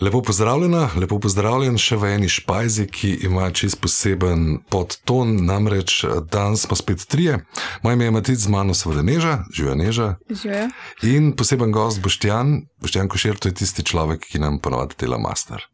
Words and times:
Lepo 0.00 0.22
pozdravljena, 0.22 0.90
lepo 0.94 1.16
pozdravljen 1.18 1.74
še 1.82 1.96
v 1.98 2.12
eni 2.14 2.28
špajzi, 2.30 2.84
ki 2.86 3.08
ima 3.26 3.48
čist 3.50 3.80
poseben 3.82 4.60
podton, 4.70 5.32
namreč 5.42 6.04
danes 6.30 6.62
smo 6.68 6.78
spet 6.78 7.02
trije. 7.10 7.40
Moje 7.82 7.98
ime 7.98 8.06
je 8.06 8.12
Matic, 8.14 8.38
z 8.38 8.52
mano 8.54 8.76
seveda 8.78 9.02
Neža, 9.02 9.32
živijo 9.50 9.74
Neža. 9.74 10.06
Živijo. 10.30 10.68
In 11.02 11.32
poseben 11.34 11.74
gost 11.74 11.98
Boštjan, 12.04 12.60
Boštjan 12.78 13.10
Košer, 13.10 13.42
to 13.42 13.50
je 13.50 13.58
tisti 13.58 13.82
človek, 13.82 14.22
ki 14.22 14.38
nam 14.38 14.60
ponovadi 14.62 14.94
dela 15.02 15.18
master. 15.18 15.66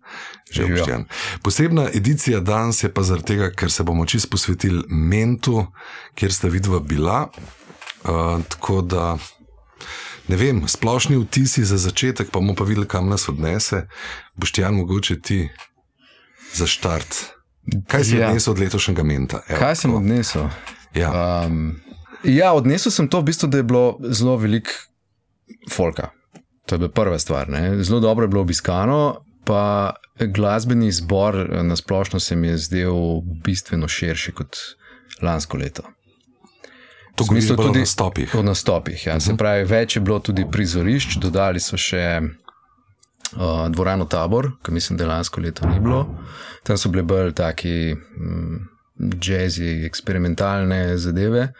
Živijo 0.48 0.78
Boštjan. 0.78 1.06
Posebna 1.44 1.86
edicija 1.92 2.40
danes 2.40 2.80
je 2.80 2.88
pa 2.88 3.04
zaradi 3.04 3.34
tega, 3.34 3.52
ker 3.52 3.68
se 3.68 3.84
bomo 3.84 4.08
čist 4.08 4.30
posvetili 4.32 4.86
mentu, 4.88 5.66
kjer 6.16 6.32
sta 6.32 6.48
vidva 6.48 6.80
bila. 6.80 7.26
Uh, 8.04 8.40
tako 8.48 8.80
da 8.80 9.18
ne 10.28 10.36
vem, 10.36 10.62
splošni 10.68 11.18
vtisi 11.24 11.64
za 11.64 11.78
začetek, 11.78 12.30
pa 12.30 12.40
bomo 12.40 12.54
pa 12.54 12.64
videli, 12.64 12.88
kam 12.88 13.08
nas 13.08 13.28
odnese. 13.28 13.86
Boš 14.36 14.52
ti 14.52 14.60
jan 14.60 14.74
mogoče 14.74 15.20
ti 15.20 15.48
za 16.54 16.66
štart. 16.66 17.16
Kaj 17.88 18.04
si 18.04 18.16
ja. 18.16 18.28
odnesel 18.28 18.52
od 18.52 18.60
letošnjega 18.60 19.02
menta? 19.02 19.42
Evo, 19.48 19.58
Kaj 19.58 19.76
sem 19.76 19.94
odnesel? 19.94 20.48
Ja. 20.94 21.12
Um, 21.46 21.80
ja, 22.24 22.52
odnesel 22.52 22.92
sem 22.92 23.08
to, 23.08 23.20
v 23.20 23.30
bistvu, 23.30 23.48
da 23.48 23.60
je 23.60 23.66
bilo 23.68 23.98
zelo 24.00 24.36
veliko 24.36 24.70
folka. 25.70 26.10
To 26.66 26.74
je 26.74 26.78
bila 26.78 26.90
prva 26.90 27.18
stvar. 27.18 27.48
Ne? 27.48 27.82
Zelo 27.84 28.00
dobro 28.00 28.24
je 28.24 28.28
bilo 28.28 28.42
obiskano, 28.42 29.24
pa 29.44 29.94
glasbeni 30.20 30.92
zbor 30.92 31.48
na 31.62 31.76
splošno 31.76 32.20
se 32.20 32.36
mi 32.36 32.48
je 32.48 32.58
zdel 32.58 32.94
bistveno 33.44 33.88
širši 33.88 34.32
kot 34.32 34.56
lansko 35.22 35.56
leto. 35.56 35.82
To 37.14 37.24
bilo 37.30 37.56
tudi 37.56 37.78
na 37.78 37.86
stopih. 37.86 38.34
Na 38.42 38.54
stopih 38.54 39.06
ja. 39.06 39.12
uh 39.12 39.16
-huh. 39.16 39.24
Se 39.24 39.30
mhm. 39.30 39.38
pravi, 39.38 39.64
več 39.64 39.96
je 39.96 40.00
bilo 40.00 40.18
tudi 40.18 40.46
prizorišč, 40.50 41.16
dodali 41.16 41.60
so 41.60 41.76
še 41.76 42.20
uh, 43.36 43.68
dvorano 43.68 44.04
tabor, 44.04 44.50
ki 44.62 44.72
mislim, 44.72 44.98
da 44.98 45.06
lansko 45.06 45.40
leto 45.40 45.68
ni 45.68 45.80
bilo. 45.80 46.06
Tam 46.62 46.78
so 46.78 46.88
bile 46.88 47.02
bolj 47.02 47.32
taki 47.32 47.96
um, 48.20 48.68
jazzy, 48.98 49.86
eksperimentalne 49.86 50.98
zadeve. 50.98 51.52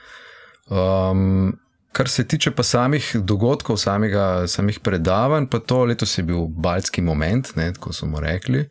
Um, 0.69 1.59
Kar 1.95 2.09
se 2.11 2.25
tiče 2.27 2.51
pa 2.51 2.63
samih 2.67 3.13
dogodkov, 3.23 3.77
samega, 3.79 4.49
samih 4.51 4.81
predavanj, 4.83 5.47
pa 5.51 5.61
to 5.63 5.85
letos 5.87 6.19
je 6.19 6.25
bil 6.27 6.49
baltski 6.49 7.03
moment, 7.03 7.53
ne, 7.57 7.69
tako 7.73 7.93
smo 7.95 8.21
rekli. 8.21 8.65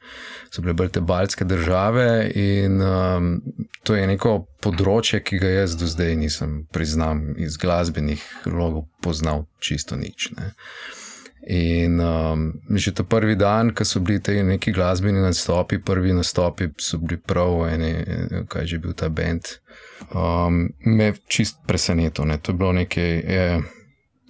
So 0.52 0.62
bile 0.62 0.74
bolj 0.74 0.90
te 0.98 1.02
baltske 1.02 1.48
države 1.48 2.32
in 2.36 2.82
um, 2.82 3.30
to 3.88 3.96
je 3.96 4.10
neko 4.12 4.34
področje, 4.64 5.22
ki 5.24 5.40
ga 5.40 5.54
jaz 5.54 5.78
do 5.80 5.88
zdaj 5.88 6.18
nisem, 6.20 6.58
priznam, 6.76 7.30
iz 7.40 7.56
glasbenih 7.58 8.26
logov 8.52 8.90
poznal 9.04 9.46
čisto 9.64 9.96
nič. 9.96 10.34
Ne. 10.36 10.52
In 11.48 12.00
um, 12.00 12.54
že 12.72 12.94
ta 12.96 13.04
prvi 13.04 13.36
dan, 13.36 13.74
ko 13.76 13.84
so 13.84 14.00
bili 14.00 14.22
ti 14.24 14.44
neki 14.44 14.72
glasbeni 14.72 15.20
nastopi, 15.20 15.82
prvi 15.84 16.14
nastopi 16.14 16.70
so 16.80 16.98
bili 16.98 17.18
prav, 17.20 17.68
eni, 17.68 17.92
kaj 18.48 18.66
že 18.66 18.80
bil 18.80 18.94
ta 18.96 19.10
bend 19.10 19.50
um, 20.16 20.70
me 20.86 21.14
čist 21.28 21.58
presenetilo. 21.68 22.28
Ne. 22.28 22.38
To 22.38 22.52
je 22.52 22.58
bilo 22.58 22.72
nekaj 22.74 23.12
je, 23.20 23.62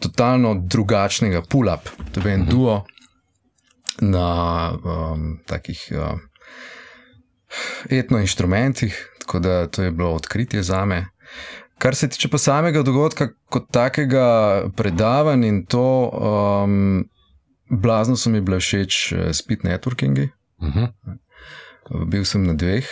totalno 0.02 0.56
drugačnega, 0.56 1.41
pull-up, 1.50 1.89
to 2.11 2.19
je 2.19 2.34
en 2.34 2.41
uh 2.41 2.47
mhm. 2.47 2.47
-huh. 2.47 2.52
duo 2.52 2.86
na 4.02 4.72
um, 4.73 5.39
takih 5.45 5.91
uh, 5.91 6.19
etno-inštrumentih, 7.89 9.09
tako 9.19 9.39
da 9.39 9.67
to 9.67 9.84
je 9.84 9.91
bilo 9.91 10.14
odkritje 10.14 10.64
za 10.64 10.86
me. 10.86 11.06
Kar 11.78 11.96
se 11.96 12.08
tiče 12.10 12.30
pa 12.30 12.38
samega 12.38 12.84
dogodka, 12.84 13.28
kot 13.50 13.68
takega 13.72 14.28
predavanja 14.76 15.48
in 15.48 15.66
to, 15.66 16.12
um, 16.14 17.04
blazno 17.70 18.16
so 18.16 18.30
mi 18.30 18.42
bile 18.42 18.60
všeč 18.60 19.12
uh, 19.12 19.32
speed 19.32 19.66
networkingi. 19.68 20.30
Uh 20.58 20.68
mhm. 20.68 20.80
-huh. 20.80 21.18
Bil 22.08 22.26
sem 22.26 22.44
na 22.44 22.54
dveh, 22.54 22.86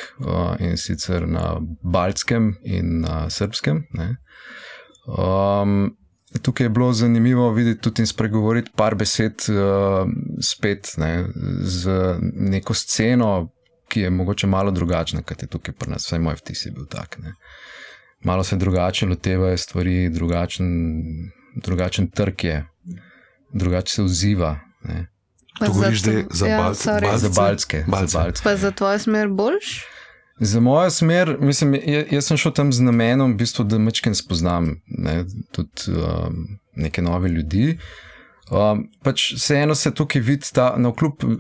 in 0.60 0.78
sicer 0.78 1.28
na 1.28 1.62
Baltskem 1.82 2.58
in 2.64 3.00
na 3.00 3.30
Srpskem. 3.30 3.88
Um, 5.08 5.96
tukaj 6.42 6.66
je 6.66 6.70
bilo 6.70 6.94
zanimivo 6.94 7.52
videti 7.52 7.82
tudi 7.82 8.02
in 8.02 8.08
spregovoriti 8.08 8.72
par 8.76 8.96
besed 8.96 9.34
uh, 9.50 10.10
spet 10.42 10.94
ne, 10.98 11.26
z 11.62 11.92
neko 12.34 12.74
sceno, 12.74 13.50
ki 13.88 14.02
je 14.02 14.10
mogoče 14.10 14.48
malo 14.48 14.72
drugačna, 14.72 15.22
kot 15.22 15.42
je 15.42 15.48
tukaj 15.48 15.74
pri 15.74 15.92
nas, 15.92 16.06
vsaj 16.06 16.20
moj 16.20 16.36
vtis 16.36 16.66
je 16.66 16.72
bil 16.72 16.86
tak. 16.86 17.18
Ne. 17.20 17.34
Malo 18.24 18.44
se 18.44 18.56
drugače 18.56 19.06
lotevajo 19.06 19.58
stvari, 19.58 20.10
drugačen, 20.10 20.68
drugačen 21.56 22.10
trg 22.12 22.44
je, 22.44 22.66
drugače 23.54 23.94
se 23.94 24.04
odziva. 24.04 24.60
Ne. 24.84 25.08
To 25.60 25.74
govoriš 25.74 26.02
zdaj 26.02 26.24
za 26.32 26.48
ja, 26.48 26.58
Baltske? 26.62 26.92
Za 27.18 27.30
Baltske. 28.20 28.44
Pa 28.44 28.56
za 28.56 28.72
tvojo 28.72 29.00
smer 29.00 29.28
boljš? 29.28 29.84
Za 30.40 30.60
mojo 30.60 30.90
smer, 30.90 31.38
mislim, 31.40 31.76
jaz 32.12 32.26
sem 32.26 32.38
šel 32.38 32.52
tam 32.52 32.72
z 32.74 32.82
namenom, 32.82 33.34
v 33.34 33.38
bistvu, 33.44 33.66
da 33.70 33.78
mečken 33.78 34.16
spoznam 34.16 34.72
ne, 34.88 35.26
tudi 35.54 35.94
um, 35.94 36.58
neke 36.76 37.02
nove 37.02 37.30
ljudi. 37.30 37.78
Um, 38.50 38.88
pač 39.04 39.34
vseeno 39.38 39.76
se 39.76 39.94
tukaj 39.94 40.22
vidi, 40.22 40.50
da 40.56 40.74
na 40.78 40.94
kljub 40.94 41.24
uh, 41.24 41.36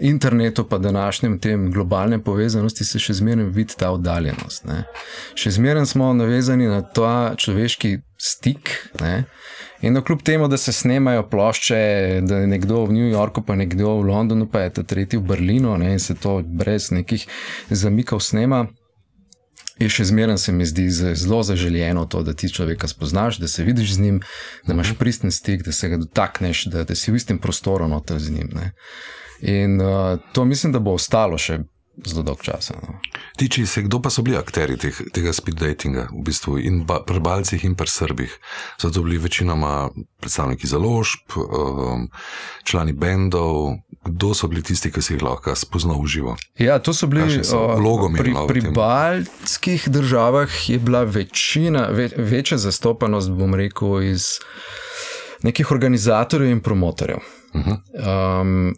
internetu, 0.00 0.64
pa 0.68 0.78
današnjem 0.78 1.38
tem 1.38 1.70
globalnem 1.72 2.22
povezanosti, 2.22 2.84
se 2.84 2.98
še 2.98 3.18
zmeraj 3.20 3.44
vidi 3.44 3.74
ta 3.78 3.90
oddaljenost. 3.90 4.64
Ne. 4.64 4.84
Še 5.34 5.56
zmeraj 5.58 5.86
smo 5.86 6.12
navezani 6.14 6.68
na 6.70 6.82
ta 6.82 7.34
človeški 7.36 7.98
stik. 8.18 8.74
Ne. 9.00 9.24
In 9.82 9.94
no, 9.94 10.02
kljub 10.02 10.22
temu, 10.26 10.48
da 10.48 10.56
se 10.58 10.72
snemajo 10.72 11.28
plošče, 11.30 11.78
da 12.26 12.42
je 12.42 12.50
nekdo 12.50 12.82
v 12.84 12.96
New 12.96 13.10
Yorku, 13.10 13.44
pa 13.46 13.54
nekdo 13.54 13.94
v 14.00 14.08
Londonu, 14.10 14.48
pa 14.50 14.66
je 14.66 14.74
ta 14.80 14.82
tretji 14.82 15.20
v 15.20 15.28
Berlinu, 15.30 15.76
ne, 15.78 15.92
in 15.94 16.02
se 16.02 16.16
to 16.18 16.40
brez 16.42 16.90
nekih 16.90 17.26
zamikov 17.70 18.20
snema, 18.20 18.66
je 19.78 19.88
še 19.88 20.08
zmeraj 20.10 20.38
se 20.42 20.52
mi 20.52 20.66
zdi 20.66 20.88
zelo 20.90 21.42
zaželjeno 21.46 22.04
to, 22.10 22.22
da 22.26 22.34
ti 22.34 22.50
človeka 22.50 22.88
spoznaš, 22.90 23.38
da 23.38 23.48
se 23.48 23.62
vidiš 23.64 23.94
z 23.94 24.00
njim, 24.00 24.20
da 24.66 24.74
imaš 24.74 24.96
pristen 24.98 25.30
stik, 25.30 25.62
da 25.62 25.72
se 25.72 25.88
ga 25.88 25.96
dotakneš, 26.02 26.64
da, 26.72 26.82
da 26.84 26.94
si 26.94 27.12
v 27.14 27.20
istem 27.22 27.38
prostoru 27.38 27.88
noter 27.88 28.18
z 28.18 28.34
njim. 28.34 28.50
Ne. 28.54 28.72
In 29.40 29.80
uh, 29.80 30.18
to 30.32 30.44
mislim, 30.44 30.72
da 30.72 30.78
bo 30.78 30.96
ostalo 30.98 31.38
še 31.38 31.58
zelo 32.06 32.22
dolg 32.22 32.42
čas. 32.42 32.70
No. 32.70 32.98
Tiči 33.36 33.66
se, 33.66 33.82
kdo 33.82 34.00
pa 34.02 34.10
so 34.10 34.22
bili 34.22 34.36
akteri 34.38 34.76
teh, 34.78 34.94
tega 35.14 35.32
speed 35.34 35.58
datinga, 35.58 36.08
v 36.12 36.22
bistvu, 36.26 36.58
in 36.62 36.82
ba, 36.86 37.00
pri 37.06 37.20
Balcih 37.22 37.64
in 37.64 37.74
pri 37.78 37.90
Srbih? 37.90 38.34
So 38.78 38.90
to 38.90 39.02
bili 39.02 39.18
večinoma 39.18 39.90
predstavniki 40.22 40.66
založb, 40.66 41.36
um, 41.36 42.08
člani 42.64 42.92
bendov. 42.92 43.78
Kdo 44.06 44.32
so 44.34 44.48
bili 44.48 44.62
tisti, 44.62 44.92
ki 44.94 45.02
si 45.02 45.16
jih 45.16 45.22
lahko 45.26 45.54
spoznal 45.58 45.98
v 46.02 46.10
živo? 46.10 46.36
Ja, 46.58 46.78
to 46.78 46.94
so 46.94 47.10
bili 47.10 47.42
vlogomi. 47.52 48.18
Pri, 48.18 48.34
pri 48.48 48.62
baltskih 48.74 49.88
državah 49.90 50.50
je 50.70 50.78
bila 50.78 51.02
večina, 51.02 51.88
ve, 51.90 52.10
večja 52.16 52.58
zastopanost, 52.58 53.34
bom 53.34 53.54
rekel, 53.58 54.02
iz 54.14 54.38
nekih 55.42 55.70
organizatorjev 55.70 56.50
in 56.50 56.60
promotorjev. 56.60 57.18
Uh 57.54 57.62
-huh. 57.66 57.76
um, 58.40 58.74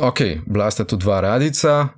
ok, 0.00 0.20
bila 0.46 0.70
sta 0.70 0.84
tu 0.84 0.96
dva 0.96 1.20
radica, 1.20 1.88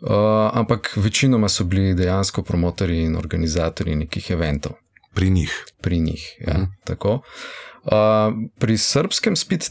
Uh, 0.00 0.10
ampak 0.52 0.92
večinoma 0.96 1.48
so 1.48 1.64
bili 1.64 1.94
dejansko 1.94 2.42
promotori 2.42 3.02
in 3.02 3.16
organizatori 3.16 3.94
nekih 3.96 4.30
eventov. 4.30 4.72
Pri 5.14 5.30
njih. 5.30 5.64
Pri 5.80 6.00
njih, 6.00 6.36
ja. 6.46 6.58
Mm. 6.58 6.72
Tako. 6.84 7.20
Uh, 7.84 7.92
pri 8.58 8.78
srpskem 8.78 9.36
speed 9.36 9.64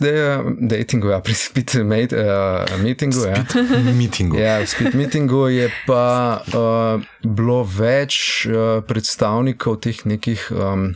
datingu, 0.59 1.07
ja, 1.07 1.19
pri 1.25 1.33
speed 1.33 1.75
mate, 1.85 2.17
uh, 2.17 2.81
meetingu, 2.81 3.19
ja. 3.25 3.45
meetingu. 3.93 4.37
ja, 4.37 4.65
speed 4.65 4.95
meetingu 4.95 5.47
je 5.47 5.69
pa 5.85 6.41
uh, 6.47 7.05
bilo 7.21 7.63
več 7.63 8.47
uh, 8.49 8.81
predstavnikov 8.87 9.77
teh 9.85 10.05
nekih 10.05 10.47
um, 10.51 10.89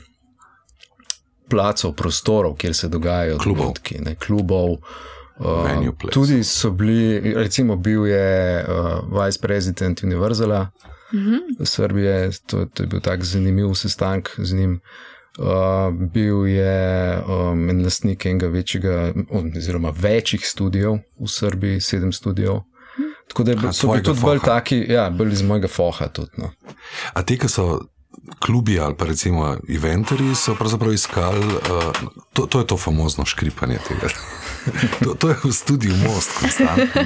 placov, 1.50 1.94
prostorov, 1.94 2.58
kjer 2.58 2.74
se 2.74 2.90
dogajajo 2.90 3.38
dogodki, 3.46 4.02
klubov. 4.26 4.72
Uh, 4.72 5.19
tudi 6.12 6.44
so 6.44 6.72
bili, 6.72 7.34
recimo, 7.36 7.76
bil 7.76 8.08
je 8.08 8.66
uh, 8.68 9.24
vice 9.24 9.40
president 9.42 10.04
Univerzala 10.04 10.72
uh 11.14 11.20
mhm. 11.20 11.30
-huh. 11.30 11.66
Srbije, 11.66 12.32
to, 12.46 12.66
to 12.66 12.84
je 12.84 12.88
bil 12.88 13.00
tak 13.00 13.24
zanimiv 13.24 13.74
sestanek 13.74 14.36
z 14.38 14.54
njim. 14.54 14.80
Uh, 15.40 16.10
bil 16.14 16.48
je 16.48 17.18
um, 17.28 17.70
en 17.70 17.84
lastnik 17.84 18.26
enega 18.26 18.48
večjega, 18.48 19.14
oziroma 19.58 19.94
večjih 20.00 20.48
studijev 20.48 20.92
v 20.94 21.28
Srbiji, 21.28 21.82
sedem 21.82 22.12
studijev. 22.12 22.60
Tako 23.28 23.44
da 23.44 23.52
Aha, 23.52 23.72
so 23.74 23.88
bili 23.88 24.04
tudi 24.04 24.22
bolj 24.22 24.40
taki, 24.46 24.86
ja, 24.90 25.10
bolj 25.10 25.32
iz 25.32 25.42
mojega 25.42 25.68
foha. 25.68 26.08
Tudi, 26.08 26.32
no. 26.38 26.52
A 27.14 27.24
te, 27.24 27.38
ki 27.38 27.48
so 27.48 27.80
klubi 28.40 28.80
ali 28.80 28.96
pa 28.98 29.06
recimo 29.06 29.58
eventari, 29.70 30.36
so 30.36 30.56
pravzaprav 30.56 30.94
iskali, 30.94 31.46
uh, 31.46 31.94
to, 32.34 32.46
to 32.46 32.60
je 32.60 32.68
to 32.68 32.78
famozno 32.78 33.26
škripanje 33.26 33.78
tega. 33.88 34.10
to, 35.04 35.14
to 35.16 35.30
je 35.30 35.36
v 35.44 35.52
studiu 35.54 35.96
Most, 36.04 36.32
konstantno. 36.40 37.02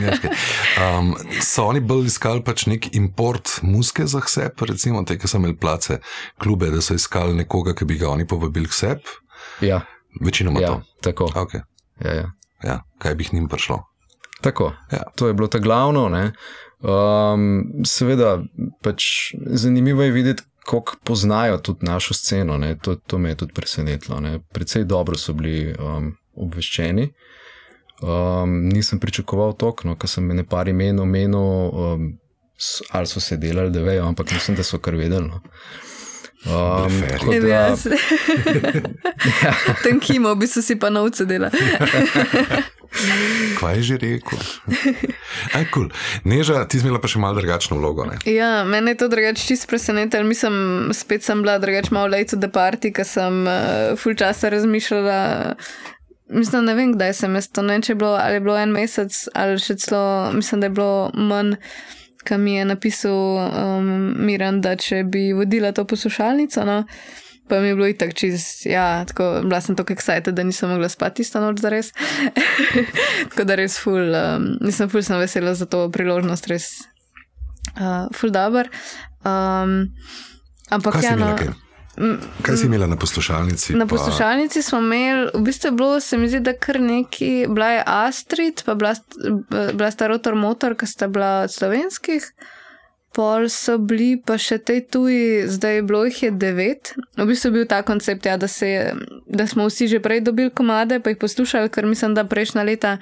Um, 0.79 1.13
so 1.41 1.65
oni 1.69 1.79
bolj 1.79 2.07
iskali 2.11 2.43
pač 2.43 2.65
nek 2.65 2.89
import 2.95 3.59
muske 3.61 4.05
za 4.07 4.21
sebe, 4.27 4.65
recimo 4.69 5.03
te, 5.03 5.17
ki 5.17 5.27
so 5.27 5.37
imeli 5.37 5.55
place, 5.57 5.99
klube, 6.41 6.71
da 6.73 6.81
so 6.81 6.95
iskali 6.97 7.35
nekoga, 7.35 7.75
ki 7.75 7.85
bi 7.85 7.97
ga 8.01 8.09
oni 8.09 8.27
povabili 8.27 8.67
k 8.67 8.73
sebi. 8.73 9.17
Ja. 9.61 9.81
Večinoma 10.21 10.61
ja, 10.61 10.67
to. 10.67 10.81
Tako. 11.01 11.29
Okay. 11.35 11.61
Ja, 12.03 12.13
ja. 12.13 12.31
Ja, 12.63 12.79
kaj 12.97 13.15
bi 13.15 13.23
jih 13.23 13.33
njim 13.33 13.47
prišlo? 13.47 13.83
Tako, 14.41 14.73
Ja. 14.91 15.03
to 15.15 15.27
je 15.27 15.33
bilo 15.33 15.47
ta 15.47 15.59
glavno. 15.59 16.09
ne. 16.09 16.31
Um, 16.83 17.63
seveda, 17.85 18.43
pač 18.81 19.31
zanimivo 19.45 20.03
je 20.03 20.11
videti, 20.11 20.43
kako 20.65 20.95
poznajo 21.03 21.57
tudi 21.57 21.85
našo 21.85 22.13
sceno. 22.13 22.57
ne. 22.57 22.77
To, 22.77 22.95
to 22.95 23.17
me 23.17 23.29
je 23.29 23.35
tudi 23.35 23.53
presenetilo. 23.53 24.19
ne. 24.19 24.39
Precej 24.53 24.83
dobro 24.83 25.17
so 25.17 25.33
bili 25.33 25.75
um, 25.79 26.15
obveščeni. 26.35 27.13
Um, 28.03 28.67
nisem 28.67 28.99
pričakoval 28.99 29.53
toliko, 29.55 29.87
no, 29.87 29.95
ker 29.95 30.09
sem 30.11 30.27
ne 30.27 30.43
par 30.43 30.67
imen 30.67 30.99
omenil, 30.99 31.39
um, 31.71 32.09
ali 32.91 33.07
so 33.07 33.21
se 33.23 33.37
delali, 33.37 33.71
da 33.71 33.79
vejo, 33.79 34.03
ampak 34.07 34.31
mislim, 34.31 34.57
da 34.59 34.63
so 34.63 34.77
kar 34.77 34.95
vedeli. 34.99 35.27
No. 35.27 35.39
Um, 36.45 37.01
tako 37.09 37.31
Ne 37.31 37.39
da- 37.39 37.47
jaz. 37.47 37.87
Tam 39.83 39.99
kimo, 39.99 40.35
bi 40.35 40.47
so 40.47 40.61
si 40.61 40.75
pa 40.79 40.89
novce 40.89 41.25
dela. 41.25 41.49
Kaj 43.59 43.75
je 43.75 43.83
že 43.83 43.95
rekel? 43.97 44.39
Aj, 45.55 45.65
cool. 45.73 45.87
Neža, 46.27 46.67
ti 46.69 46.77
si 46.77 46.85
imela 46.85 47.01
pa 47.01 47.09
še 47.09 47.17
malo 47.23 47.39
drugačno 47.39 47.79
vlogo. 47.79 48.05
Ne? 48.05 48.19
Ja, 48.29 48.61
mene 48.67 48.93
je 48.93 48.99
to 49.01 49.07
drugače 49.09 49.41
čisto 49.47 49.71
presenetilo. 49.71 50.27
Mislim, 50.27 50.91
spet 50.93 51.23
sem 51.25 51.41
bila 51.41 51.57
drugače 51.57 51.89
malo 51.95 52.19
to 52.29 52.37
the 52.37 52.51
party, 52.51 52.91
ker 52.93 53.07
sem 53.07 53.47
uh, 53.47 53.95
full 53.97 54.13
časa 54.15 54.51
razmišljala. 54.53 55.55
Mislim, 56.33 56.65
ne 56.65 56.73
vem, 56.75 56.93
kdaj 56.95 57.13
sem 57.13 57.35
jaz 57.37 57.49
to 57.53 57.61
ne, 57.65 57.79
če 57.81 57.93
je 57.93 57.97
bilo, 58.01 58.13
ali 58.19 58.39
je 58.39 58.43
bilo 58.45 58.57
en 58.57 58.71
mesec, 58.73 59.17
ali 59.37 59.59
še 59.61 59.77
celo, 59.83 60.31
mislim, 60.33 60.63
da 60.63 60.69
je 60.69 60.75
bilo 60.77 61.11
manj, 61.13 61.57
kam 62.23 62.41
mi 62.41 62.55
je 62.55 62.65
napisal 62.65 63.17
um, 63.43 63.91
Miran, 64.25 64.61
da 64.63 64.75
če 64.79 65.03
bi 65.03 65.27
vodila 65.35 65.73
to 65.75 65.85
poslušalnico, 65.85 66.63
no, 66.65 66.83
pa 67.51 67.59
mi 67.61 67.69
je 67.69 67.75
bilo 67.77 67.89
itak 67.91 68.15
čist, 68.17 68.65
ja, 68.65 69.03
tako, 69.05 69.43
bila 69.45 69.59
sem 69.61 69.77
tako 69.77 69.93
excited, 69.93 70.33
da 70.33 70.45
nisem 70.47 70.71
mogla 70.73 70.89
spati 70.89 71.21
isto 71.21 71.41
noč 71.43 71.61
za 71.61 71.69
res. 71.73 71.91
tako 73.29 73.45
da 73.49 73.59
res 73.59 73.77
full, 73.83 74.15
um, 74.17 74.53
nisem 74.63 74.89
full 74.89 75.05
sem 75.05 75.19
vesela 75.21 75.53
za 75.53 75.67
to 75.69 75.85
priložnost, 75.93 76.49
res 76.49 76.71
uh, 77.75 78.07
full 78.15 78.33
dober. 78.33 78.71
Um, 79.21 79.93
ampak 80.71 80.97
Kaj 80.97 81.11
ja, 81.11 81.19
no, 81.19 81.35
imela? 81.35 81.59
Kaj? 82.41 82.57
Si 82.57 82.65
imela 82.65 82.87
na 82.87 82.95
poslušalnici? 82.95 83.73
Na 83.73 83.85
pa- 83.85 83.95
poslušalnici 83.95 84.61
smo 84.61 84.79
imeli, 84.79 85.29
v 85.33 85.41
bistvu 85.41 85.67
je 85.67 85.71
bilo, 85.71 85.99
se 85.99 86.17
mi 86.17 86.27
zdi, 86.27 86.39
da 86.39 86.53
kar 86.57 86.79
neki, 86.81 87.45
bila 87.49 87.69
je 87.69 87.83
Astrid, 87.85 88.63
pa 88.65 88.73
bila, 88.73 88.95
bila 89.73 89.91
sta 89.91 90.07
Rotor 90.07 90.35
Motor, 90.35 90.75
ki 90.75 90.87
sta 90.87 91.07
bila 91.07 91.43
od 91.43 91.53
slovenskih, 91.53 92.25
pol 93.13 93.45
so 93.49 93.77
bili 93.77 94.17
pa 94.25 94.39
še 94.41 94.57
te 94.57 94.79
tuji, 94.81 95.45
zdaj 95.47 95.75
je 95.75 95.83
bilo 95.83 96.05
jih 96.05 96.23
je 96.23 96.31
devet. 96.31 96.95
V 97.17 97.27
bistvu 97.29 97.51
je 97.51 97.57
bil 97.59 97.67
ta 97.69 97.83
koncept, 97.85 98.25
ja, 98.25 98.37
da, 98.37 98.47
se, 98.49 98.93
da 99.27 99.45
smo 99.47 99.69
vsi 99.69 99.87
že 99.87 99.99
prej 100.01 100.21
dobili 100.25 100.49
komade, 100.49 100.97
pa 100.99 101.13
jih 101.13 101.21
poslušali, 101.21 101.69
ker 101.69 101.85
mislim, 101.85 102.17
da 102.17 102.25
prejšnja 102.25 102.63
leta 102.63 102.97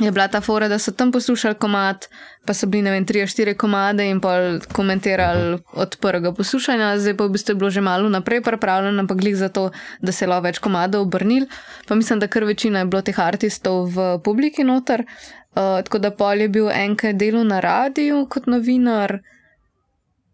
je 0.00 0.10
bila 0.10 0.28
ta 0.28 0.40
fora, 0.40 0.68
da 0.68 0.78
so 0.78 0.92
tam 0.92 1.12
poslušali 1.12 1.54
komat, 1.54 2.08
pa 2.46 2.54
so 2.54 2.66
bili, 2.66 2.82
ne 2.82 2.90
vem, 2.90 3.04
tri 3.06 3.26
štiri 3.26 3.52
komade 3.54 4.06
in 4.08 4.20
pol 4.20 4.56
komentirali 4.72 5.58
od 5.72 5.96
prvega 6.00 6.32
poslušanja, 6.32 6.96
zdaj 6.98 7.16
pa 7.16 7.26
v 7.28 7.34
bistvu 7.36 7.52
je 7.52 7.58
bilo 7.60 7.70
že 7.70 7.80
malo 7.80 8.08
naprej 8.08 8.40
pripravljeno, 8.42 9.04
ampak 9.04 9.20
glih 9.20 9.36
za 9.36 9.48
to, 9.48 9.70
da 10.00 10.12
se 10.12 10.24
je 10.24 10.28
lahko 10.28 10.48
več 10.48 10.58
komadov 10.58 11.02
obrnil. 11.02 11.46
Pa 11.88 11.94
mislim, 11.94 12.18
da 12.18 12.26
kar 12.26 12.44
večina 12.44 12.78
je 12.78 12.88
bilo 12.88 13.02
teh 13.02 13.20
artistov 13.20 13.92
v 13.92 14.18
publiki 14.24 14.64
noter. 14.64 15.04
Uh, 15.52 15.84
tako 15.84 15.98
da 15.98 16.10
pol 16.10 16.40
je 16.40 16.48
bil 16.48 16.70
enkrat 16.72 17.16
delo 17.20 17.44
na 17.44 17.60
radiju 17.60 18.26
kot 18.30 18.46
novinar. 18.46 19.18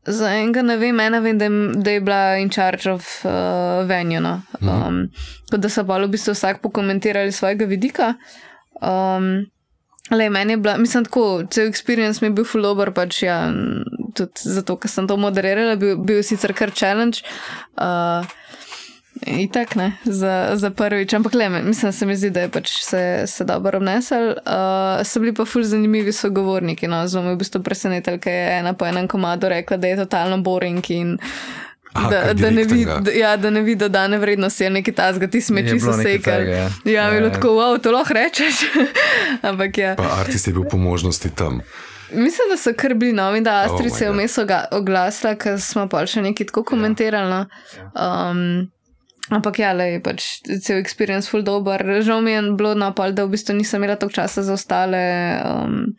Za 0.06 0.30
enega 0.30 0.62
ne 0.62 0.76
vem, 0.78 1.00
ena 1.00 1.18
vem, 1.18 1.38
da 1.38 1.44
je, 1.44 1.50
da 1.82 1.90
je 1.90 2.00
bila 2.00 2.36
in 2.38 2.50
charge 2.50 2.86
of 2.90 3.24
uh, 3.26 3.82
venue. 3.88 4.20
No. 4.20 4.38
Um, 4.62 5.08
tako 5.50 5.58
da 5.66 5.68
so 5.68 5.82
pa 5.84 5.98
v 5.98 6.06
bistvu 6.14 6.36
vsak 6.38 6.62
pokomentirali 6.62 7.32
svojega 7.32 7.66
vidika. 7.66 8.14
Um, 8.80 9.46
le, 10.10 10.30
meni 10.30 10.52
je 10.52 10.56
bila, 10.56 10.76
mislim, 10.76 11.04
tako, 11.04 11.42
cel 11.50 11.68
experience 11.68 12.22
mi 12.22 12.28
je 12.28 12.36
bil 12.40 12.44
full 12.44 12.66
over, 12.66 12.92
pač 12.94 13.22
ja, 13.22 13.38
tudi 14.14 14.32
zato, 14.56 14.78
ker 14.80 14.90
sem 14.90 15.08
to 15.08 15.16
moderirala, 15.20 15.76
bil, 15.76 15.96
bil 15.96 16.22
sicer 16.22 16.54
kar 16.56 16.74
challenge. 16.74 17.24
Uh, 17.76 18.26
Itak 19.26 19.74
ne, 19.74 19.92
za, 20.04 20.54
za 20.54 20.70
prvič, 20.70 21.10
ampak 21.14 21.34
le, 21.34 21.48
mislim, 21.48 21.92
se 21.92 22.06
mi 22.06 22.16
zdi, 22.16 22.30
da 22.30 22.40
je 22.40 22.48
pač 22.54 22.70
se, 22.84 23.24
se 23.26 23.44
dobro 23.44 23.80
obnesel. 23.80 24.28
Uh, 24.46 25.02
so 25.02 25.20
bili 25.20 25.34
pa 25.34 25.44
ful 25.44 25.62
zanimivi 25.66 26.12
sogovorniki, 26.12 26.86
no, 26.86 27.02
zelo 27.10 27.24
me 27.24 27.32
je 27.32 27.34
v 27.34 27.40
bistvu 27.42 27.62
presenetilo, 27.66 28.20
ker 28.22 28.32
je 28.32 28.58
ena 28.60 28.72
po 28.78 28.86
enem 28.86 29.08
komadu 29.10 29.50
rekla, 29.50 29.76
da 29.76 29.90
je 29.90 29.96
totalno 30.04 30.38
boring 30.42 30.90
in 30.94 31.16
Aha, 31.98 32.10
da, 32.10 32.34
da, 32.34 32.50
ne 32.50 32.64
vi, 32.64 32.84
da, 32.84 33.10
ja, 33.12 33.36
da 33.36 33.50
ne 33.50 33.62
vidi 33.62 33.80
dodane 33.80 34.18
vrednosti 34.18 34.66
ali 34.66 34.80
nekaj 34.80 34.94
tasga, 34.94 35.26
ti 35.26 35.38
Je 35.38 35.42
smeči 35.42 35.80
so 35.80 35.92
sekali. 35.92 36.50
ja. 36.50 36.56
Ja, 36.84 36.92
Ja, 36.92 37.10
bilo 37.10 37.26
ja. 37.26 37.32
tako, 37.32 37.48
wow, 37.58 37.78
to 37.82 37.90
lahko 37.92 38.14
rečeš. 38.14 38.54
ampak 39.48 39.78
ja. 39.78 39.94
Pa 39.96 40.20
artist 40.20 40.46
je 40.46 40.52
bil 40.52 40.64
po 40.70 40.76
možnosti 40.76 41.30
tam. 41.34 41.60
Mislim, 42.12 42.48
da 42.50 42.56
so 42.56 42.72
kar 42.72 42.94
bili 42.94 43.12
novi, 43.12 43.40
da 43.40 43.62
Astrid 43.66 43.92
Oh 43.92 43.98
se 43.98 44.04
je 44.04 44.10
vmes 44.12 44.38
oglasila, 44.72 45.34
ker 45.36 45.60
smo 45.60 45.88
pa 45.88 46.06
še 46.08 46.22
nekaj 46.24 46.46
tako 46.48 46.62
komentirali. 46.64 47.28
No. 47.28 47.42
Um, 47.92 48.70
ampak 49.28 49.58
ja, 49.60 49.74
le 49.76 50.00
pač 50.00 50.40
cel 50.64 50.80
experience 50.80 51.28
full 51.28 51.44
dober. 51.44 51.84
Žal 52.00 52.22
mi 52.24 52.32
je 52.32 52.42
bilo 52.56 52.72
napol, 52.74 53.12
da 53.12 53.26
v 53.28 53.34
bistvu 53.36 53.58
nisem 53.58 53.82
imela 53.82 53.98
toliko 54.00 54.22
časa 54.22 54.42
za 54.42 54.56
ostale. 54.56 55.02
Um, 55.44 55.92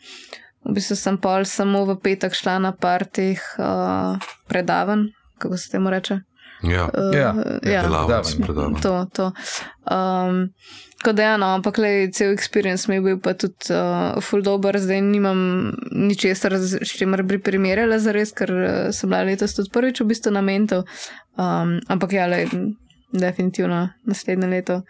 v 0.65 0.73
bistvu 0.79 0.97
sem 0.97 1.17
pol 1.21 1.45
samo 1.45 1.85
v 1.85 1.99
petek 2.01 2.33
šla 2.33 2.57
na 2.59 2.71
partih 2.73 3.37
uh, 3.61 4.17
predavanj, 4.49 5.13
kako 5.39 5.57
se 5.57 5.71
temu 5.71 5.89
reče. 5.89 6.19
Ja, 6.63 6.89
Uh, 6.93 7.15
Ja, 7.15 7.33
ja. 7.63 7.81
delavec, 7.87 8.35
predavanj. 8.43 8.81
To, 8.83 9.05
to. 9.13 9.31
Um, 9.87 10.49
Tako 10.99 11.13
da, 11.15 11.23
ja, 11.23 11.37
no, 11.39 11.45
ampak 11.55 11.77
le, 11.79 12.11
cel 12.11 12.33
experience 12.35 12.89
mi 12.91 12.97
je 12.97 13.01
bil 13.01 13.19
pa 13.23 13.31
tudi 13.33 13.71
uh, 13.71 14.19
full 14.19 14.43
dober, 14.43 14.75
zdaj 14.75 14.99
nimam 15.01 15.71
ničesar, 15.95 16.57
s 16.59 16.91
čimer 16.91 17.23
bi 17.23 17.37
primerjala 17.39 18.01
za 18.03 18.11
res, 18.11 18.33
ker 18.35 18.51
uh, 18.51 18.91
sem 18.91 19.07
bila 19.07 19.23
letos 19.23 19.55
tudi 19.55 19.71
prvič 19.71 20.01
v 20.03 20.09
bistvu 20.11 20.33
na 20.35 20.41
mentu. 20.43 20.81
Um, 21.39 21.77
ampak 21.87 22.17
ja, 22.17 22.27
le, 22.27 22.43
definitivno 23.11 23.89
naslednje 24.03 24.47
leto. 24.47 24.81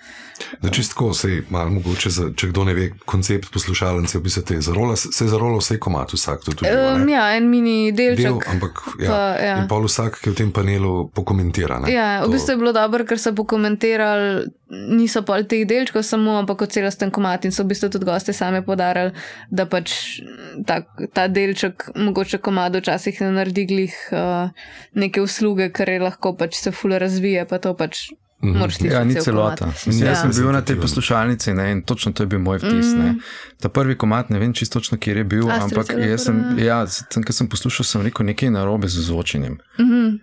Da 0.62 0.70
čistko, 0.70 1.14
se 1.14 1.44
malo 1.50 1.70
mogoče, 1.70 2.10
za, 2.10 2.30
če 2.36 2.48
kdo 2.48 2.64
ne 2.64 2.74
ve, 2.74 2.90
koncept 3.06 3.52
poslušalnice, 3.54 4.18
v 4.18 4.22
bistvu 4.22 4.44
te 4.44 4.54
je 4.54 4.62
zarola, 4.62 4.96
se 4.96 5.26
je 5.26 5.30
zarola 5.30 5.58
vse 5.58 5.80
komat, 5.80 6.14
vsak 6.14 6.44
to 6.46 6.52
tudi. 6.52 6.72
Um, 6.72 7.10
ja, 7.10 7.36
en 7.38 7.50
mini 7.50 7.92
delček. 7.92 8.26
Del, 8.26 8.40
ampak 8.52 8.82
ja, 9.00 9.10
pa, 9.10 9.20
ja. 9.40 9.58
in 9.62 9.68
pol 9.72 9.88
vsak, 9.88 10.20
ki 10.24 10.34
v 10.34 10.40
tem 10.42 10.52
panelu 10.52 11.10
pokomentira. 11.16 11.80
Ne? 11.80 11.94
Ja, 11.94 12.20
v 12.22 12.28
To- 12.28 12.34
bistvu 12.36 12.58
je 12.58 12.58
bilo 12.58 12.74
dobro, 12.76 13.06
ker 13.08 13.20
so 13.20 13.34
pokomentirali, 13.36 14.50
niso 14.70 15.24
pol 15.26 15.44
teh 15.50 15.66
delčkov 15.68 16.04
samo, 16.06 16.38
ampak 16.40 16.62
kot 16.64 16.74
celosten 16.76 17.12
komat 17.12 17.46
in 17.46 17.52
so 17.52 17.64
v 17.64 17.74
bistvu 17.74 17.90
tudi 17.90 18.06
gosti 18.06 18.34
sami 18.34 18.62
podarili, 18.66 19.12
da 19.50 19.66
pač 19.66 20.22
ta, 20.66 20.82
ta 21.14 21.28
delček 21.28 21.90
mogoče 21.96 22.38
komado 22.38 22.80
včasih 22.80 23.22
ne 23.22 23.32
naredi 23.32 23.66
glih 23.66 23.96
uh, 24.14 24.50
neke 24.94 25.22
usluge, 25.22 25.72
ker 25.74 25.90
je 25.90 26.00
lahko 26.06 26.36
pač 26.38 26.60
se 26.62 26.72
ful 26.72 26.94
razvije, 27.02 27.46
pa 27.50 27.58
to 27.58 27.74
pač 27.74 28.10
Mhm. 28.44 28.58
moraš 28.58 28.78
ti 28.78 28.88
Ja, 28.88 29.04
ni 29.04 29.16
celota. 29.16 29.66
Mislim, 29.86 30.08
Ja. 30.08 30.10
Jaz 30.10 30.22
sem 30.22 30.32
bil 30.32 30.52
na 30.52 30.62
tej 30.62 30.80
poslušalnici 30.80 31.54
ne, 31.54 31.72
in 31.72 31.82
točno 31.84 32.12
to 32.12 32.24
je 32.24 32.28
bil 32.28 32.40
moj 32.40 32.58
vtis. 32.58 32.96
Mm. 32.96 33.20
Ta 33.60 33.70
prvi 33.70 33.98
komat, 33.98 34.30
ne 34.30 34.40
vem 34.40 34.54
čisto 34.54 34.80
točno, 34.80 34.98
kje 34.98 35.18
je 35.18 35.24
bil, 35.24 35.52
Astrid 35.52 35.64
ampak 35.78 35.98
jaz 36.00 36.24
sem, 36.24 36.44
dobra. 36.44 36.64
ja, 36.64 36.88
sem, 36.88 37.24
sem 37.24 37.50
poslušal, 37.50 37.84
sem 37.84 38.02
rekel 38.02 38.26
nekaj 38.26 38.50
narobe 38.50 38.88
z 38.88 39.02
zvočenjem. 39.02 39.58
Mm 39.80 39.86
-hmm. 39.86 40.20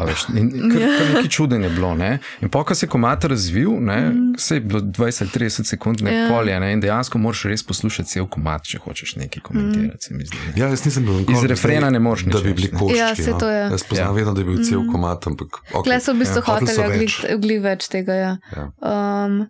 A 0.00 0.04
Veš, 0.04 0.22
in 0.32 0.48
kar, 0.66 0.80
kar 0.80 1.06
nekaj 1.10 1.28
čuden 1.28 1.62
je 1.62 1.70
bilo. 1.70 1.90
Ne? 1.94 2.10
In 2.40 2.48
pa, 2.48 2.62
ko 2.62 2.74
se 2.74 2.86
je 2.86 2.90
komat 2.90 3.24
razvil, 3.26 3.74
ne, 3.80 3.98
se 4.38 4.54
je 4.54 4.60
bilo 4.62 4.80
20-30 4.82 5.64
sekund 5.66 6.00
Mhm. 6.00 6.06
Ja. 6.06 6.22
nekoli, 6.22 6.54
ne, 6.56 6.72
in 6.72 6.80
dejansko 6.80 7.18
moraš 7.18 7.44
res 7.44 7.62
poslušati 7.62 8.08
cel 8.08 8.26
komat, 8.28 8.64
če 8.64 8.78
hočeš 8.78 9.16
nekaj 9.16 9.42
komentirati. 9.42 10.02
se 10.02 10.14
ne. 10.14 10.24
Ja, 10.56 10.68
jaz 10.68 10.84
nisem 10.84 11.04
bil 11.04 11.14
nikoli 11.14 11.36
Iz 11.36 11.44
refrena 11.44 11.90
ne 11.90 11.98
moreš 12.00 12.24
nič 12.24 12.34
Da 12.34 12.40
bi 12.40 12.54
bili 12.54 12.70
ne. 12.72 12.78
koščki. 12.78 12.98
Ja, 12.98 13.32
no. 13.32 13.38
to 13.38 13.48
je. 13.50 13.62
Jaz 13.68 13.82
poznam 13.84 14.06
Ja. 14.06 14.12
vedno, 14.12 14.32
da 14.32 14.40
je 14.40 14.44
bil 14.46 14.64
cel 14.64 14.82
komat, 14.86 15.26
ampak. 15.26 15.48
Okay. 15.70 15.84
Kle 15.84 16.00
so 16.00 16.12
v 16.12 16.18
bistvu 16.18 16.34
so 16.36 16.46
hoteli 16.48 17.06
glih 17.38 17.62
več 17.62 17.88
tega. 17.88 18.14
Ja. 18.14 18.32
Ja. 18.50 18.64
Um, 18.80 19.46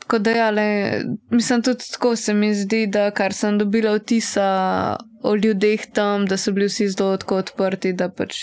tako 0.00 0.18
da, 0.18 0.30
ja, 0.32 0.50
le, 0.50 0.66
mislim 1.30 1.62
tudi 1.62 1.84
tako 1.90 2.16
se 2.16 2.34
mi 2.34 2.54
zdi, 2.54 2.86
da 2.88 3.10
kar 3.12 3.32
sem 3.32 3.58
dobila 3.58 3.94
vtisa 3.94 4.46
o 5.22 5.36
ljudeh 5.36 5.86
tam, 5.92 6.26
da 6.26 6.36
so 6.36 6.50
bili 6.50 6.66
vsi 6.66 6.88
zelo 6.88 7.12
odprti, 7.30 7.92
da 7.92 8.08
pač 8.10 8.34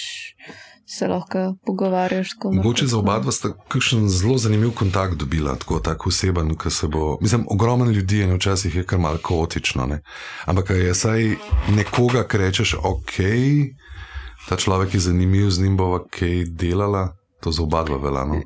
se 0.89 1.07
lahko 1.07 1.55
pogovarjaš. 1.65 2.29
s 2.29 2.33
komer 2.33 2.57
Mogoče 2.57 2.85
za 2.87 2.97
oba 2.97 3.19
dva 3.19 3.31
sta 3.31 3.49
kakšen 3.67 4.09
zelo 4.09 4.37
zanimiv 4.37 4.71
kontakt 4.71 5.13
dobila, 5.15 5.55
tako 5.55 5.79
tak 5.79 6.07
oseben, 6.07 6.55
ki 6.57 6.69
se 6.69 6.87
bo. 6.87 7.17
Mislim, 7.21 7.45
ogromen 7.49 7.91
ljudi 7.91 8.17
je, 8.17 8.23
in 8.23 8.33
včasih 8.33 8.75
je 8.75 8.83
kar 8.83 8.99
malo 8.99 9.17
kaotično. 9.17 9.85
Ne? 9.85 10.01
Ampak 10.45 10.69
je 10.69 10.95
saj 10.95 11.35
nekoga, 11.75 12.23
ki 12.27 12.37
rečeš, 12.37 12.75
ok, 12.83 13.13
ta 14.49 14.57
človek 14.57 14.93
je 14.93 14.99
zanimiv, 14.99 15.49
z 15.49 15.61
njim 15.61 15.77
bova 15.77 16.01
kaj 16.09 16.45
delala, 16.45 17.13
to 17.41 17.51
za 17.51 17.63
oba 17.63 17.83
dva 17.83 17.97
velano. 17.97 18.41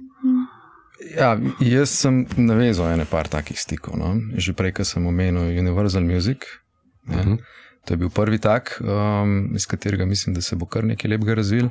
Ja, 1.15 1.37
jaz 1.59 1.89
sem 1.89 2.25
navezal 2.37 2.91
ene 2.91 3.05
par 3.05 3.27
takih 3.27 3.59
stikov. 3.59 3.95
No? 3.99 4.15
Že 4.35 4.53
prej, 4.53 4.71
ko 4.71 4.83
sem 4.83 5.07
omenil 5.07 5.55
Universal 5.59 6.03
Music. 6.03 6.43
Ne? 7.07 7.21
Mhm. 7.21 7.35
To 7.85 7.93
je 7.93 7.97
bil 7.97 8.09
prvi 8.09 8.39
tak, 8.39 8.79
um, 8.79 9.55
iz 9.55 9.65
katerega 9.67 10.05
mislim, 10.05 10.35
da 10.35 10.41
se 10.41 10.55
bo 10.55 10.65
kar 10.65 10.83
nekaj 10.83 11.11
lepega 11.11 11.33
razvil. 11.35 11.69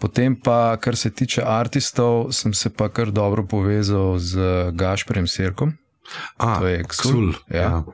Potem 0.00 0.36
pa, 0.36 0.76
kar 0.80 0.96
se 0.96 1.10
tiče 1.10 1.42
artistov, 1.44 2.32
sem 2.32 2.54
se 2.54 2.70
pa 2.70 2.88
kar 2.88 3.10
dobro 3.12 3.46
povezal 3.46 4.18
z 4.18 4.40
Gašprem 4.72 5.26
Sirkom. 5.26 5.72
A, 6.36 6.58
To 6.58 6.66
je 6.66 6.84
Ksul, 6.88 7.34
ja. 7.50 7.60
Ja. 7.60 7.84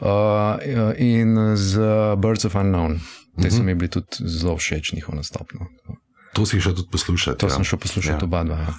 Uh, 0.00 0.92
in 0.96 1.36
z 1.56 1.80
Birds 2.18 2.44
of 2.44 2.54
Unknown. 2.54 2.98
Te 2.98 3.02
mm 3.36 3.44
-hmm. 3.44 3.56
so 3.56 3.62
mi 3.62 3.74
bili 3.74 3.88
tudi 3.88 4.06
zelo 4.20 4.56
všeč, 4.56 4.92
njihov 4.92 5.14
nastop. 5.14 5.52
No. 5.52 5.66
To 6.34 6.46
si 6.46 6.60
šel 6.60 6.74
tudi 6.74 6.88
poslušati. 6.92 7.38
To 7.38 7.46
ja. 7.46 7.50
sem 7.50 7.64
šel 7.64 7.78
poslušati 7.78 8.22
Ja. 8.22 8.24
oba 8.24 8.44
dva. 8.44 8.56
Ja. 8.56 8.74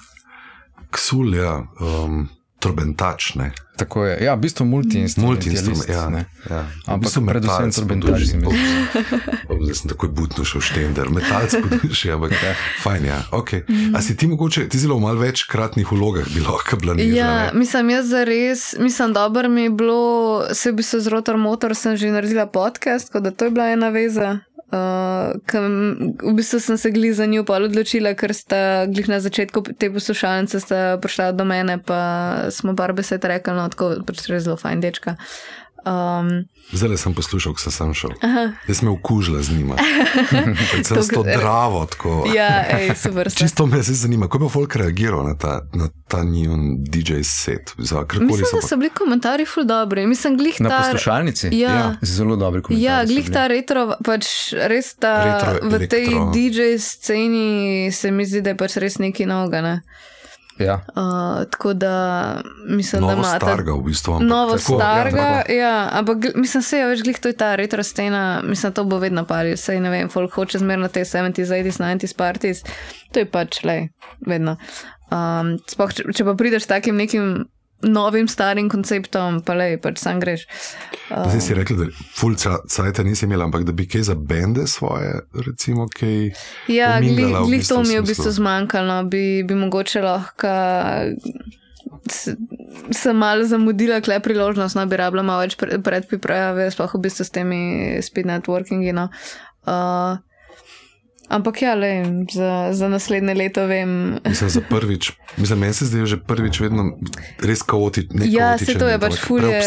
Ksul, 0.90 1.34
ja, 1.34 1.66
um, 1.80 2.28
trobentač, 2.62 3.34
ne. 3.34 3.50
Tako 3.76 4.04
je, 4.04 4.18
ja, 4.24 4.34
v 4.34 4.44
bistvu 4.44 4.66
multi-instrumentalist. 4.68 5.66
Multi-instrument, 5.66 5.88
ja. 5.90 6.10
ne. 6.12 6.22
ja. 6.50 6.60
Ampak 6.86 7.08
bistvu 7.08 7.22
predvsem 7.26 7.70
trobentač 7.72 8.26
se 8.28 8.38
Zdaj 9.62 9.74
sem 9.74 9.90
takoj 9.90 10.10
butno 10.12 10.44
šel 10.46 10.62
štender, 10.62 11.10
metalc 11.10 11.56
poduši, 11.56 12.12
ampak 12.14 12.36
fajn, 12.84 13.08
ja. 13.08 13.18
Okay. 13.32 13.64
A 13.96 14.02
si 14.04 14.14
ti 14.16 14.28
mogoče, 14.30 14.68
ti 14.68 14.78
zelo 14.78 15.00
v 15.00 15.06
malo 15.08 15.24
večkratnih 15.24 15.88
vlogah 15.92 16.28
bi 16.30 16.44
lahko 16.44 16.78
bila 16.78 16.94
niža, 16.94 17.16
Ja, 17.16 17.32
ne? 17.48 17.58
mislim, 17.58 17.90
jaz 17.96 18.06
za 18.12 18.22
res, 18.28 18.74
mislim, 18.78 19.16
dobro 19.16 19.48
mi 19.48 19.66
je 19.66 19.70
bilo, 19.70 20.02
se 20.52 20.70
v 20.70 20.78
bistvu 20.78 21.00
z 21.00 21.06
Rotor 21.10 21.40
Motor 21.40 21.74
sem 21.74 21.96
že 21.96 22.12
naredila 22.12 22.46
podcast, 22.46 23.10
tako 23.10 23.24
da 23.24 23.30
to 23.30 23.48
je 23.48 23.50
bila 23.50 23.72
ena 23.72 23.88
veza. 23.88 24.38
Uh, 24.72 25.36
kam, 25.44 25.64
v 26.16 26.32
bistvu 26.32 26.56
sem 26.64 26.78
se 26.80 26.90
glih 26.90 27.12
za 27.12 27.26
njo 27.28 27.42
pa 27.44 27.58
odločila, 27.60 28.14
ker 28.16 28.32
sta 28.32 28.86
glih 28.88 29.10
na 29.12 29.18
začetku 29.20 29.60
te 29.76 29.90
poslušalnice 29.92 30.62
prišla 31.02 31.32
do 31.36 31.44
mene, 31.44 31.76
pa 31.76 32.00
smo 32.48 32.72
par 32.72 32.94
besed 32.96 33.20
rekli, 33.28 33.52
no, 33.52 33.66
tako 33.68 33.98
pač 34.08 34.24
res 34.32 34.46
zelo 34.46 34.56
fajn 34.56 34.80
dečka. 34.80 35.18
Um, 35.84 36.46
Zdaj 36.70 36.88
le 36.88 36.96
sem 36.96 37.10
poslušal, 37.10 37.52
ko 37.52 37.60
sem 37.60 37.72
sem 37.72 37.90
šel. 37.92 38.10
Jaz 38.62 38.76
sem 38.76 38.86
me 38.86 38.92
okužila 38.92 39.42
z 39.42 39.50
njima. 39.52 39.74
Predvsem 40.70 40.84
s 40.96 41.08
to 41.08 41.14
To- 41.14 41.22
dravo, 41.24 41.86
tako. 41.86 42.24
ja, 42.28 42.64
ej, 42.70 42.94
super. 42.94 43.26
sta. 43.26 43.38
Čisto 43.38 43.66
me 43.66 43.78
zdaj 43.78 43.94
zanima, 43.96 44.28
kako 44.28 44.44
je 44.44 44.50
folk 44.50 44.76
reagiral 44.76 45.24
na 45.24 45.34
ta, 45.34 45.60
na 45.72 45.88
ta 46.08 46.22
njun 46.22 46.60
DJ 46.80 47.12
set. 47.22 47.74
Za 47.78 47.96
karkoli 47.98 48.26
Mislim, 48.26 48.46
so 48.46 48.56
da 48.56 48.62
so 48.62 48.76
bili 48.76 48.90
komentarji 48.90 49.46
ful 49.46 49.64
dobri. 49.64 50.06
Mislim, 50.06 50.36
glih 50.36 50.60
Na 50.60 50.68
ta. 50.68 50.78
poslušalnici? 50.78 51.48
Ja. 51.52 51.70
Ja. 51.70 51.94
Zelo 52.02 52.36
dobri 52.36 52.62
komentarji. 52.62 52.84
Ja, 52.84 53.04
glih 53.04 53.30
ta 53.30 53.46
retro, 53.46 53.92
pač 54.04 54.26
res 54.52 54.94
ta 54.94 55.12
Retro, 55.24 55.68
v 55.68 55.88
tej 55.88 56.02
elektro. 56.04 56.30
DJ 56.32 56.78
sceni 56.78 57.48
se 57.92 58.10
mi 58.10 58.26
zdi, 58.26 58.40
da 58.40 58.50
je 58.50 58.56
pač 58.56 58.76
res 58.76 58.98
nekaj 58.98 59.26
novega. 59.26 59.60
Ne? 59.62 59.82
Ja. 60.58 60.74
Uh, 60.74 61.44
tako 61.50 61.72
da 61.72 62.36
mislim, 62.68 63.00
da 63.00 63.06
Novo 63.06 63.18
ima 63.20 63.38
ta 63.38 63.46
starga, 63.46 63.72
v 63.72 63.82
bistvu. 63.82 64.12
ampak 64.12 64.28
novo 64.28 64.56
tako, 64.56 64.76
starga. 64.76 65.18
Ja, 65.18 65.42
tako. 65.42 65.52
Ja, 65.52 65.88
ampak 65.92 66.16
mislim, 66.34 66.62
se 66.62 66.78
je 66.78 66.86
več 66.86 67.02
glih 67.02 67.18
to 67.18 67.28
je 67.28 67.36
ta 67.36 67.54
retro 67.54 67.82
scena, 67.82 68.42
mislim, 68.44 68.72
to 68.72 68.84
bo 68.84 68.98
vedno 68.98 69.24
pari. 69.24 69.56
Sej 69.56 69.80
ne 69.80 69.90
vem, 69.90 70.10
folk 70.12 70.34
hoče 70.34 70.58
zmerno 70.58 70.88
te 70.88 71.00
70s, 71.00 71.48
80s, 71.48 71.80
90s 71.80 72.16
parties. 72.16 72.62
To 73.12 73.24
je 73.24 73.30
pač 73.30 73.62
le, 73.64 73.88
vedno. 74.26 74.56
Um, 75.12 75.56
sploh, 75.68 75.92
če, 75.92 76.08
če 76.12 76.24
pa 76.24 76.36
prideš 76.38 76.68
takim 76.70 76.96
nekim 76.96 77.44
novim, 77.82 78.28
starim 78.28 78.68
konceptom, 78.70 79.40
pa 79.46 79.54
le, 79.58 79.76
pač 79.82 80.00
sam 80.02 80.20
greš. 80.22 80.46
Pa 81.08 81.24
Zdaj 81.28 81.42
si 81.44 81.56
rekla, 81.58 81.76
da 81.76 82.04
full 82.16 82.36
cajt 82.38 83.02
nisi 83.06 83.26
imela, 83.26 83.46
ampak 83.48 83.66
da 83.68 83.74
bi 83.76 83.86
kaj 83.88 84.06
za 84.10 84.14
bende 84.14 84.66
svoje, 84.70 85.14
recimo, 85.46 85.88
kaj. 85.92 86.32
Ja, 86.72 86.96
glih, 87.00 87.36
bistvu 87.50 87.76
to 87.76 87.82
mi 87.86 87.96
je 87.96 88.02
v 88.02 88.08
bistvu 88.12 88.34
zmanjkalo, 88.38 88.86
no. 88.88 89.10
bi, 89.10 89.42
bi 89.46 89.58
mogoče 89.58 90.02
lahko. 90.04 90.56
Sem 92.92 93.16
malo 93.16 93.46
zamudila, 93.46 94.00
kle 94.02 94.18
priložnost, 94.22 94.76
no 94.78 94.86
bi 94.90 94.98
rabila 94.98 95.22
malo 95.26 95.44
več 95.44 95.54
pre- 95.60 95.78
predpriprave, 95.82 96.70
sploh 96.74 96.98
v 96.98 97.04
bistvu 97.06 97.26
s 97.28 97.34
temi 97.34 97.62
speed 98.02 98.30
networkingi. 98.30 98.94
No. 98.96 99.08
Uh, 99.62 100.18
ampak 101.32 101.62
ja, 101.62 101.74
le, 101.74 101.90
za, 102.28 102.68
za 102.72 102.88
naslednje 102.88 103.34
leto 103.34 103.64
vem. 103.66 104.18
Mislim, 104.22 104.50
za 104.50 104.60
prvič, 104.60 105.12
mislim, 105.36 105.58
meni 105.58 105.72
se 105.72 105.86
zdi 105.86 106.06
že 106.06 106.16
prvič 106.18 106.60
vedno 106.60 106.98
res 107.40 107.62
kaotično. 107.62 108.22
Ja, 108.24 108.58
se 108.58 108.74
to 108.74 108.88
je 108.88 108.98
pač 108.98 109.16
fulje. 109.16 109.60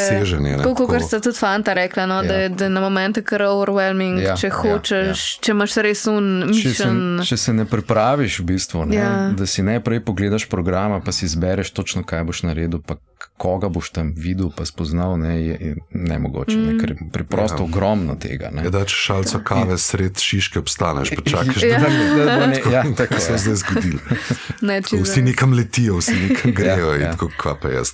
Kot 0.64 0.78
tako. 0.78 1.00
sta 1.00 1.20
tudi 1.20 1.38
fanta 1.38 1.74
rekla, 1.74 2.06
no, 2.06 2.16
Ja. 2.16 2.24
da, 2.24 2.34
je, 2.36 2.50
da 2.50 2.64
je 2.64 2.70
na 2.70 2.82
momente 2.82 3.24
kar 3.24 3.42
overwhelming, 3.44 4.22
Ja, 4.22 4.36
če 4.36 4.48
ja, 4.48 4.54
hočeš, 4.54 5.26
če 5.40 5.52
imaš 5.52 5.76
res 5.78 6.06
un 6.08 6.54
Če 6.54 6.74
se, 6.74 6.90
če 7.26 7.38
se 7.38 7.54
ne 7.54 7.66
pripraviš, 7.66 8.40
v 8.40 8.46
bistvu, 8.46 8.86
ne, 8.86 8.96
Ja. 8.96 9.10
da 9.32 9.46
si 9.46 9.64
najprej 9.64 10.00
pogledaš 10.02 10.46
programa, 10.46 11.02
pa 11.02 11.12
si 11.12 11.26
izbereš 11.26 11.72
točno, 11.72 12.04
kaj 12.04 12.24
boš 12.24 12.44
naredil, 12.44 12.80
pa 12.82 12.96
koga 13.38 13.70
boš 13.70 13.90
tam 13.90 14.14
videl, 14.18 14.50
pa 14.58 14.66
spoznal, 14.66 15.18
ne, 15.20 15.42
je, 15.42 15.58
je 15.62 15.76
nemogoče. 15.92 16.58
Ne, 16.58 16.80
ker 16.80 16.90
je 16.92 16.98
preprosto 17.12 17.56
Ja. 17.56 17.60
ja. 17.60 17.70
ogromno 17.70 18.16
tega. 18.16 18.50
Ne. 18.54 18.64
Ja, 18.64 18.70
da 18.70 18.86
če 18.86 18.96
šalco 18.96 19.42
kave 19.44 19.78
sred 19.78 20.20
šiške 20.20 20.60
obstaneš, 20.60 21.12
pa 21.16 21.22
čakaš, 21.22 21.64
Ja. 21.64 21.80
da 21.80 21.90
Da 22.16 22.40
bo 22.40 22.48
ne, 22.48 22.62
ja, 22.72 22.84
tako 22.98 23.20
se 23.20 23.32
je 23.32 23.38
zdaj 23.38 23.56
zgodilo? 23.56 24.00
Ne. 24.62 24.82
Vsi 24.82 25.22
nekam 25.22 25.54
letijo, 25.54 25.98
vsi 25.98 26.14
nekam 26.16 26.54
grejo 26.54 26.90
Ja, 26.90 26.96
in 26.96 27.02
ja. 27.02 27.12
tako, 27.12 27.30
kva 27.38 27.56
pa 27.62 27.70
jaz. 27.70 27.94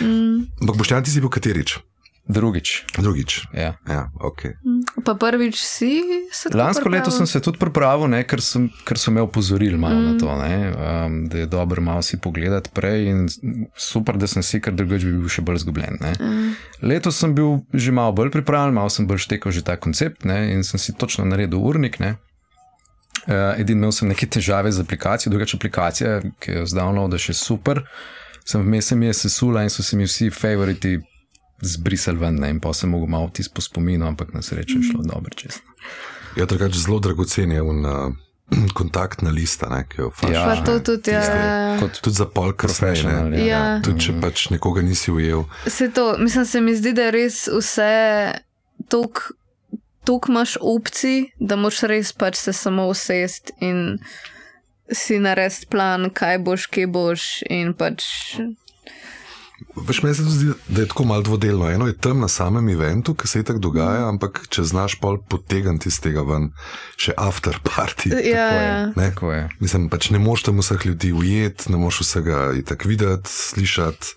Mm. 0.00 0.50
Ampak 0.60 0.76
boš 0.76 0.88
ti 1.04 1.10
si 1.10 1.20
bil 1.20 1.30
katerič? 1.30 1.78
Drugič. 2.28 2.86
Drugič. 2.98 3.50
Ja. 3.50 3.74
Ja, 3.88 4.06
ok. 4.22 4.54
Pa 5.04 5.14
prvič 5.18 5.58
si 5.58 6.02
se 6.30 6.48
tako 6.48 6.58
Lansko 6.58 6.88
leto 6.88 7.10
pripravil? 7.10 7.18
sem 7.18 7.26
se 7.26 7.40
tudi 7.42 7.58
pripravil, 7.58 8.06
ne, 8.06 8.22
ker, 8.22 8.38
sem, 8.38 8.68
ker 8.86 8.98
so 8.98 9.10
me 9.10 9.20
opozorili 9.20 9.78
malo 9.78 9.98
mm. 9.98 10.04
na 10.06 10.12
to, 10.18 10.36
ne, 10.38 10.56
um, 10.70 11.16
da 11.28 11.38
je 11.38 11.46
dobro 11.46 11.82
malo 11.82 12.02
si 12.02 12.20
pogledati 12.22 12.70
prej 12.70 13.10
in 13.10 13.26
super, 13.74 14.16
da 14.16 14.30
sem 14.30 14.42
si, 14.42 14.62
ker 14.62 14.70
drugače 14.72 15.10
bi 15.10 15.18
bil 15.18 15.34
še 15.34 15.42
bolj 15.42 15.64
zgubljen. 15.66 15.98
Ne. 15.98 16.14
Mm. 16.20 16.54
Letos 16.86 17.18
sem 17.18 17.34
bil 17.34 17.66
že 17.74 17.90
malo 17.90 18.14
bolj 18.14 18.30
pripravljen, 18.38 18.78
malo 18.78 18.90
sem 18.90 19.06
bolj 19.06 19.26
štekal 19.26 19.52
že 19.52 19.66
ta 19.66 19.74
koncept 19.74 20.22
ne, 20.22 20.54
in 20.54 20.62
sem 20.62 20.78
si 20.78 20.94
točno 20.94 21.26
naredil 21.26 21.58
urnik. 21.58 21.98
Ne. 21.98 22.16
Uh, 23.26 23.58
Edin 23.58 23.82
imel 23.82 23.90
sem 23.94 24.06
neke 24.06 24.30
težave 24.30 24.70
z 24.70 24.86
aplikacijo, 24.86 25.34
drugače 25.34 25.58
aplikacija, 25.58 26.20
ki 26.38 26.62
jo 26.62 26.66
zdavno 26.70 27.10
da 27.10 27.18
še 27.18 27.34
super. 27.34 27.82
Sem 28.46 28.62
vmes 28.62 28.88
se 28.90 28.96
mi 28.98 29.06
je 29.10 29.14
sesula 29.26 29.62
in 29.66 29.70
so 29.70 29.82
se 29.82 29.98
mi 29.98 30.06
vsi 30.06 30.30
favoriti 30.30 31.00
zbrisali 31.62 32.18
ven, 32.18 32.40
ne, 32.42 32.50
in 32.50 32.60
pa 32.60 32.72
sem 32.74 32.90
mogel 32.90 33.08
malo 33.08 33.30
tisto 33.30 33.54
po 33.54 33.60
spominu, 33.62 34.06
ampak 34.06 34.34
na 34.34 34.42
srečo 34.42 34.78
je 34.78 34.90
šlo 34.90 35.02
dobro 35.04 35.30
čez. 35.34 35.60
Ja, 36.36 36.44
drugače 36.44 36.78
zelo 36.78 36.98
dragocen 36.98 37.52
je 37.52 37.62
un, 37.62 37.86
uh, 37.86 38.14
kontaktna 38.78 39.30
lista, 39.30 39.68
ne, 39.68 39.84
ki 39.88 40.00
jo 40.00 40.10
faš. 40.10 40.30
Ja, 40.30 40.44
Pa 40.44 40.64
to 40.64 40.78
tudi, 40.80 41.10
ja. 41.10 41.76
Kot 41.80 42.00
Tudi 42.00 42.16
za 42.16 42.26
pol 42.26 42.52
kasneje. 42.52 42.94
profesional. 42.94 43.30
ne. 43.30 43.46
Ja. 43.46 43.80
Tudi 43.84 44.00
če 44.00 44.16
pač 44.20 44.48
nekoga 44.50 44.82
nisi 44.82 45.12
ujel. 45.12 45.44
Se 45.66 45.90
to, 45.90 46.16
mislim, 46.18 46.44
se 46.46 46.60
mi 46.60 46.74
zdi, 46.76 46.92
da 46.92 47.02
je 47.02 47.10
res 47.10 47.48
vse 47.48 47.92
tok. 48.88 49.30
Tukaj 50.02 50.32
imaš 50.32 50.56
opcij, 50.60 51.28
da 51.38 51.54
moš 51.56 51.84
res 51.86 52.10
pač 52.12 52.34
se 52.36 52.52
samo 52.52 52.88
usest 52.90 53.52
in 53.62 54.00
si 54.90 55.18
narediti 55.22 55.68
plan, 55.70 56.08
kaj 56.10 56.40
boš, 56.42 56.66
kje 56.66 56.86
boš. 56.90 57.26
In 57.46 57.70
pač. 57.72 58.02
Veš, 59.76 60.02
meni 60.02 60.14
se 60.14 60.22
zdi, 60.22 60.52
da 60.68 60.82
je 60.82 60.88
tako 60.88 61.04
malo 61.04 61.22
dvodelno. 61.22 61.70
Eno 61.70 61.86
je 61.86 61.96
tam 61.96 62.20
na 62.20 62.28
samem 62.28 62.68
eventu, 62.68 63.14
ki 63.14 63.28
se 63.28 63.40
je 63.40 63.48
tako 63.48 63.58
dogaja, 63.58 64.08
ampak 64.08 64.44
če 64.48 64.64
znaš 64.68 64.98
pol 65.00 65.18
potegniti 65.18 65.88
iz 65.88 66.00
tega 66.02 66.22
ven, 66.26 66.50
še 67.00 67.14
after 67.16 67.58
party. 67.64 68.12
Ja, 68.26 68.48
Tako 68.48 68.62
je. 68.62 68.86
Ne? 68.96 69.10
Tako 69.10 69.32
je. 69.32 69.42
Mislim, 69.60 69.88
pač 69.92 70.10
ne 70.10 70.20
moš 70.22 70.46
tam 70.48 70.62
vseh 70.62 70.86
ljudi 70.86 71.12
ujeti, 71.12 71.72
ne 71.72 71.80
moš 71.80 72.02
vsega 72.04 72.48
tako 72.68 72.88
videti, 72.88 73.30
slišati, 73.30 74.16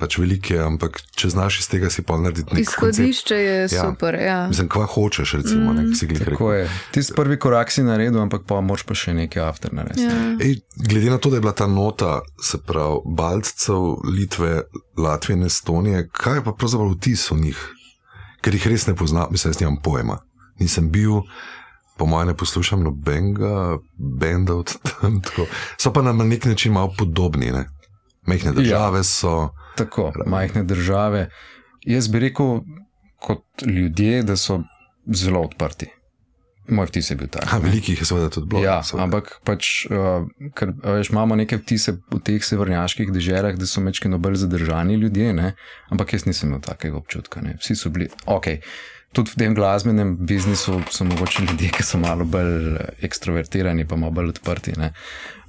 pač 0.00 0.16
velike, 0.16 0.56
ampak 0.58 0.98
če 1.12 1.28
znaš 1.28 1.58
iz 1.58 1.68
tega 1.68 1.88
si 1.88 2.02
pol 2.02 2.18
narediti 2.18 2.50
nek 2.50 2.64
koncept. 2.66 2.98
Izhodišče 2.98 3.36
je 3.36 3.56
Ja. 3.66 3.82
super. 3.82 4.16
Ja. 4.16 4.38
Mislim, 4.48 4.68
kva 4.68 4.86
hočeš, 4.86 5.34
recimo, 5.34 5.72
mm, 5.72 5.76
ne, 5.76 5.94
si 5.94 6.06
glih 6.06 6.18
Tako 6.20 6.30
rekel. 6.30 6.52
je. 6.54 6.64
Tisti 6.90 7.12
prvi 7.14 7.38
korak 7.38 7.70
si 7.70 7.82
naredil, 7.82 8.18
ampak 8.18 8.42
pa 8.42 8.60
moraš 8.60 8.82
pa 8.82 8.94
še 8.94 9.14
nekaj 9.14 9.42
after 9.42 9.72
narediti. 9.72 10.02
Ja. 10.02 10.16
Ej, 10.40 10.56
glede 10.82 11.10
na 11.10 11.18
to, 11.18 11.28
da 11.28 11.36
je 11.36 11.40
bila 11.40 11.52
ta 11.54 11.66
nota, 11.68 12.10
se 12.40 12.58
pravi, 12.58 12.80
Baltcev, 13.06 13.78
Litve, 14.06 14.62
Latvije 14.96 15.36
in 15.36 15.44
Estonije, 15.44 16.08
kaj 16.10 16.34
je 16.34 16.44
pa 16.44 16.52
pravzaprav 16.52 16.90
vtis 16.90 17.30
o 17.30 17.36
njih? 17.36 17.60
Ker 18.40 18.54
jih 18.54 18.66
res 18.66 18.86
ne 18.86 18.94
poznam, 18.94 19.28
mislim, 19.30 19.50
jaz 19.50 19.60
nimam 19.60 19.76
pojma. 19.78 20.18
Nisem 20.56 20.88
bil, 20.88 21.20
po 21.96 22.06
mojem, 22.06 22.28
ne 22.28 22.34
poslušam 22.34 22.80
nobenega 22.80 23.76
benda 23.94 24.54
od 24.54 24.72
tam. 24.80 25.20
Tako. 25.20 25.44
So 25.76 25.92
pa 25.92 26.02
nam 26.02 26.16
na 26.16 26.24
nek 26.24 26.44
način 26.44 26.72
malo 26.72 26.92
podobni. 26.92 27.50
Ne? 27.50 27.66
Mehne 28.30 28.52
države 28.52 29.04
so. 29.04 29.48
Tako, 29.76 30.12
majhne 30.26 30.62
države. 30.62 31.28
Jaz 31.86 32.08
bi 32.08 32.18
rekel, 32.18 32.60
kot 33.20 33.62
ljudje, 33.66 34.22
da 34.22 34.36
so 34.36 34.60
zelo 35.06 35.40
odprti. 35.40 35.90
Moj 36.70 36.86
vtis 36.86 37.10
je 37.10 37.16
bil 37.18 37.28
tak. 37.32 37.50
Velikih 37.62 37.98
je 38.00 38.06
seveda 38.06 38.30
tudi 38.30 38.46
bilo. 38.50 38.62
Ja, 38.62 38.78
seveda. 38.86 39.08
ampak 39.08 39.32
pač, 39.46 39.86
uh, 39.90 40.28
ker 40.54 40.72
veš, 40.84 41.10
imamo 41.10 41.38
neke 41.38 41.58
vtise 41.58 41.96
v 42.12 42.20
teh 42.24 42.44
severnjaških 42.46 43.10
deželah, 43.14 43.58
da 43.58 43.66
so 43.66 43.82
mečki 43.82 44.10
bolj 44.10 44.40
zadržani 44.44 44.94
ljudje, 45.00 45.34
ne? 45.34 45.52
ampak 45.90 46.14
jaz 46.14 46.26
nisem 46.30 46.50
imel 46.50 46.62
takega 46.64 46.96
občutka. 47.00 47.42
Ne? 47.42 47.58
Vsi 47.60 47.76
so 47.78 47.90
bili 47.90 48.10
ok. 48.26 48.54
Tudi 49.10 49.32
v 49.34 49.38
tem 49.42 49.54
glasbenem 49.58 50.12
biznisu 50.22 50.76
so 50.94 51.04
mogoče 51.04 51.42
ljudje, 51.42 51.72
ki 51.74 51.82
so 51.82 51.98
malo 51.98 52.22
bolj 52.24 52.76
eh, 52.78 53.06
ekstrovertirani, 53.08 53.82
pa 53.90 53.98
malo 53.98 54.14
bolj 54.20 54.36
odprti. 54.36 54.76
Ne? 54.78 54.92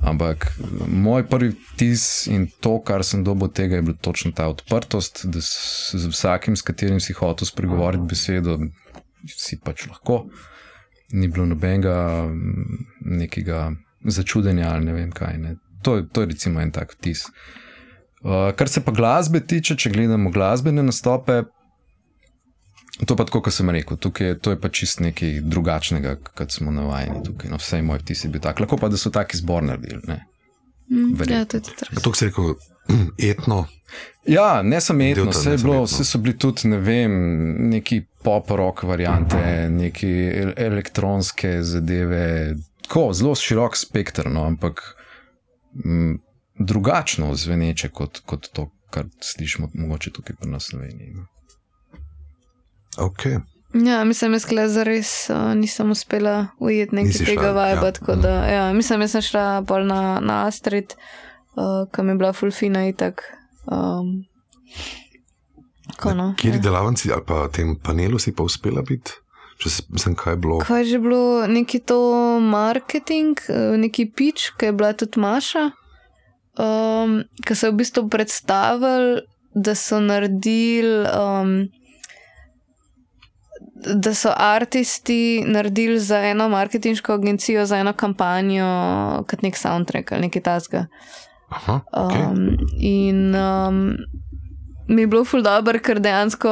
Ampak 0.01 0.47
moj 0.89 1.27
prvi 1.29 1.51
vtis 1.53 2.25
in 2.25 2.47
to, 2.49 2.79
kar 2.81 3.05
sem 3.05 3.21
dobil 3.23 3.51
od 3.51 3.53
tega, 3.53 3.77
je 3.77 3.85
bila 3.85 4.01
točno 4.01 4.33
ta 4.33 4.49
odprtost, 4.49 5.27
da 5.29 5.43
s, 5.45 5.93
z 5.93 6.09
vsakim, 6.09 6.57
s 6.57 6.65
katerim 6.65 6.97
si 6.99 7.13
hotel 7.13 7.45
spregovoriti 7.45 8.09
besedo, 8.09 8.57
si 9.29 9.61
pač 9.61 9.85
lahko 9.91 10.23
ni 11.11 11.27
bilo 11.27 11.45
nobenega 11.45 11.95
mm, 12.27 12.85
nekega 13.21 13.71
začudenja 14.05 14.71
ali 14.73 14.85
ne 14.85 14.93
vem 14.93 15.11
kaj. 15.11 15.37
Ne. 15.37 15.55
To, 15.85 16.01
to 16.01 16.23
je 16.23 16.33
recimo 16.33 16.61
en 16.61 16.71
tak 16.71 16.95
vtis. 16.97 17.25
Uh, 18.21 18.51
kar 18.55 18.69
se 18.69 18.83
pa 18.85 18.93
glasbe 18.93 19.41
tiče, 19.41 19.75
če 19.75 19.89
gledamo 19.89 20.29
glasbene 20.29 20.83
nastope, 20.85 21.43
To 23.05 23.15
pa 23.15 23.25
tako, 23.25 23.39
kot 23.41 23.53
sem 23.55 23.69
rekel, 23.73 23.97
tukaj, 23.97 24.35
to 24.45 24.51
je 24.53 24.57
pa 24.61 24.69
čist 24.69 24.99
nekaj 25.01 25.39
drugačnega, 25.47 26.17
kot 26.37 26.53
smo 26.53 26.73
navajeni 26.75 27.23
tukaj. 27.25 27.49
No, 27.49 27.57
vse 27.57 27.79
moj 27.81 28.01
vtis 28.03 28.25
je 28.25 28.29
bil 28.29 28.43
tak. 28.43 28.59
Lahko 28.61 28.77
pa, 28.77 28.91
da 28.91 28.99
so 28.99 29.09
taki 29.13 29.39
zbor 29.39 29.63
naredili. 29.65 30.01
Ne? 30.07 30.19
Mm, 30.91 31.15
Verjetno. 31.17 31.39
ja, 31.39 31.47
to 31.47 31.57
je 31.57 31.65
tudi 31.69 31.87
res. 31.87 32.03
To 32.03 32.13
si 32.13 32.27
rekel, 32.27 32.51
etno. 33.31 33.65
Ja, 34.25 34.61
ne 34.61 34.81
samo 34.81 35.03
etno, 35.03 35.23
tam 35.23 35.31
vse, 35.31 35.49
je 35.49 35.57
ne 35.57 35.63
bilo, 35.63 35.73
etno. 35.73 35.83
vse 35.83 36.03
so 36.05 36.17
bili 36.17 36.37
tudi, 36.37 36.67
ne 36.67 36.77
vem, 36.77 37.11
neki 37.69 38.01
pop-rock 38.23 38.83
variante, 38.83 39.69
neki 39.69 40.11
el- 40.11 40.53
elektronske 40.57 41.63
zadeve. 41.63 42.55
Tako, 42.87 43.13
zelo 43.13 43.35
širok 43.35 43.77
spektr, 43.77 44.29
no, 44.29 44.43
ampak 44.45 44.81
m, 45.85 46.19
drugačno 46.59 47.35
zveneče 47.35 47.89
kot, 47.89 48.19
kot 48.25 48.49
to, 48.53 48.69
kar 48.89 49.05
slišimo 49.21 49.69
mogoče 49.73 50.11
tukaj 50.11 50.35
pri 50.35 50.49
nas 50.49 50.67
v 50.67 50.69
Sloveniji. 50.69 51.13
no. 51.15 51.25
Okay. 52.97 53.39
Ja, 53.85 54.03
mislim, 54.03 54.33
jaz 54.33 54.45
kle 54.45 54.67
zares 54.67 55.29
uh, 55.29 55.55
nisem 55.55 55.91
uspela 55.91 56.47
ujeti 56.59 56.95
nekaj 56.95 57.25
tega 57.25 57.51
vajba. 57.51 57.91
ja. 58.07 58.15
Da, 58.15 58.33
ja, 58.45 58.73
mislim, 58.73 59.01
jaz 59.01 59.11
sem 59.11 59.21
šla 59.21 59.61
bolj 59.61 59.85
na, 59.87 60.19
na 60.19 60.45
Astrid, 60.47 60.93
uh, 60.97 61.30
kam 61.91 62.09
je 62.09 62.15
bila 62.15 62.33
fulfina 62.33 62.87
itak. 62.87 63.21
Um, 63.65 64.23
ko, 65.97 66.13
no, 66.13 66.33
Kjer 66.37 66.55
ja. 66.55 66.61
delavnici 66.61 67.11
ali 67.11 67.21
pa 67.21 67.47
tem 67.47 67.75
panelu 67.75 68.19
si 68.19 68.31
pa 68.31 68.43
uspela 68.43 68.81
biti? 68.81 69.11
Če 69.57 69.69
se- 69.69 69.83
mislim, 69.89 70.15
kaj 70.15 70.33
je 70.33 70.37
bilo? 70.37 70.59
Kaj 70.59 70.79
je 70.79 70.85
že 70.85 70.99
bilo, 70.99 71.19
neki 71.47 71.79
to 71.79 71.99
marketing, 72.41 73.37
eh, 73.47 73.77
neki 73.77 74.05
pič, 74.07 74.49
ki 74.57 74.65
je 74.65 74.73
bila 74.73 74.93
tudi 74.93 75.19
Maša, 75.19 75.67
um, 76.57 77.11
ki 77.45 77.55
so 77.55 77.69
v 77.69 77.75
bistvu 77.75 78.09
predstavili, 78.09 79.21
da 79.53 79.75
so 79.75 79.99
naredili. 79.99 81.05
Um, 81.07 81.69
Da 83.97 84.13
so 84.13 84.29
artisti 84.29 85.41
naredili 85.41 85.99
za 85.99 86.19
eno 86.21 86.49
marketinško 86.49 87.13
agencijo, 87.13 87.65
za 87.65 87.77
eno 87.77 87.93
kampanjo, 87.93 88.67
kot 89.23 89.41
nek 89.41 89.57
soundtrack 89.57 90.11
ali 90.11 90.21
nekaj 90.21 90.41
tasga. 90.41 90.83
Aha, 91.51 91.81
okay. 91.91 92.23
Um, 92.31 92.57
in 92.79 93.35
um, 93.35 93.97
mi 94.87 95.03
je 95.03 95.07
bilo 95.11 95.25
ful 95.27 95.43
dobro, 95.43 95.79
ker 95.83 95.99
dejansko 95.99 96.51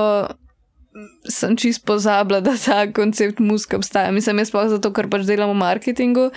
sem 1.29 1.55
čist 1.59 1.85
pozabila, 1.87 2.41
da 2.43 2.55
ta 2.59 2.81
koncept 2.91 3.39
muska 3.39 3.77
obstaja. 3.79 4.11
Mislim, 4.11 4.41
jaz 4.43 4.51
pa 4.51 4.65
zato, 4.71 4.91
ker 4.95 5.07
pač 5.11 5.27
delam 5.29 5.53
v 5.53 5.59
marketingu 5.61 6.29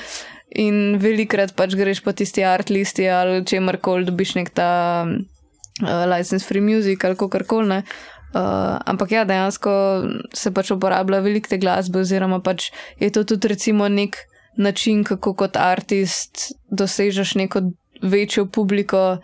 in 0.53 0.99
velikrat 1.01 1.55
pač 1.57 1.75
greš 1.79 2.03
po 2.05 2.13
tisti 2.13 2.45
art 2.45 2.69
listi 2.69 3.07
ali 3.09 3.41
čemer 3.49 3.79
koli 3.81 4.05
dobiš 4.05 4.35
nek 4.37 4.51
ta 4.53 4.73
uh, 5.09 6.03
license 6.13 6.45
free 6.45 6.61
music 6.61 7.05
ali 7.05 7.17
kakorkoli. 7.17 7.69
ne. 7.69 7.83
Uh, 8.33 8.79
ampak 8.89 9.11
ja, 9.13 9.25
dejansko 9.29 9.73
se 10.33 10.53
pač 10.55 10.71
uporablja 10.73 11.21
veliko 11.21 11.51
te 11.53 11.59
glasbe, 11.61 12.01
oziroma 12.01 12.41
pač 12.41 12.71
je 13.01 13.11
to 13.13 13.25
tudi 13.29 13.51
recimo 13.53 13.89
nek 13.89 14.17
način, 14.57 15.05
kako 15.05 15.35
kot 15.35 15.57
artist 15.57 16.53
dosežeš 16.71 17.35
neko 17.41 17.73
večjo 18.03 18.47
publiko. 18.47 19.19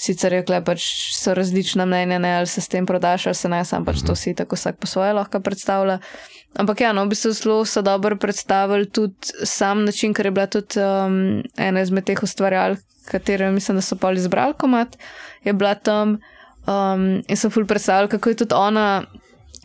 Sicer 0.00 0.32
je 0.32 0.44
kle 0.48 0.62
pač 0.64 0.84
so 1.12 1.34
različna 1.36 1.84
mnenja, 1.84 2.18
ne, 2.18 2.30
ali 2.38 2.48
se 2.48 2.62
s 2.64 2.70
tem 2.72 2.86
prodaš, 2.88 3.26
ali 3.26 3.36
se 3.36 3.48
ne, 3.52 3.58
sam 3.68 3.84
pač 3.84 4.00
to 4.06 4.14
si 4.16 4.32
tako 4.34 4.56
vsak 4.56 4.78
po 4.80 4.88
svoje 4.88 5.12
lahko 5.12 5.42
predstavlja. 5.44 5.98
Ampak 6.56 6.80
ja, 6.80 6.94
no, 6.96 7.04
v 7.04 7.12
bistvu 7.12 7.34
zelo 7.36 7.58
so 7.68 7.82
dobro 7.84 8.16
predstavili 8.16 8.88
tudi 8.88 9.34
sam 9.44 9.84
način, 9.84 10.14
ker 10.16 10.26
je 10.26 10.32
bila 10.34 10.46
tudi 10.50 10.80
um, 10.80 11.42
ena 11.58 11.84
izmed 11.84 12.08
teh 12.08 12.22
ustvarjalk, 12.22 12.80
katero 13.12 13.52
mislim, 13.52 13.76
da 13.76 13.84
so 13.84 13.98
pa 14.00 14.12
izbrali 14.16 14.56
komat, 14.56 14.96
je 15.44 15.52
bila 15.52 15.74
tam 15.74 16.16
um, 16.66 17.22
in 17.28 17.36
so 17.36 17.50
ful 17.50 17.68
predstavljali, 17.68 18.08
kako 18.08 18.32
je 18.32 18.40
tudi 18.42 18.54
ona 18.56 19.04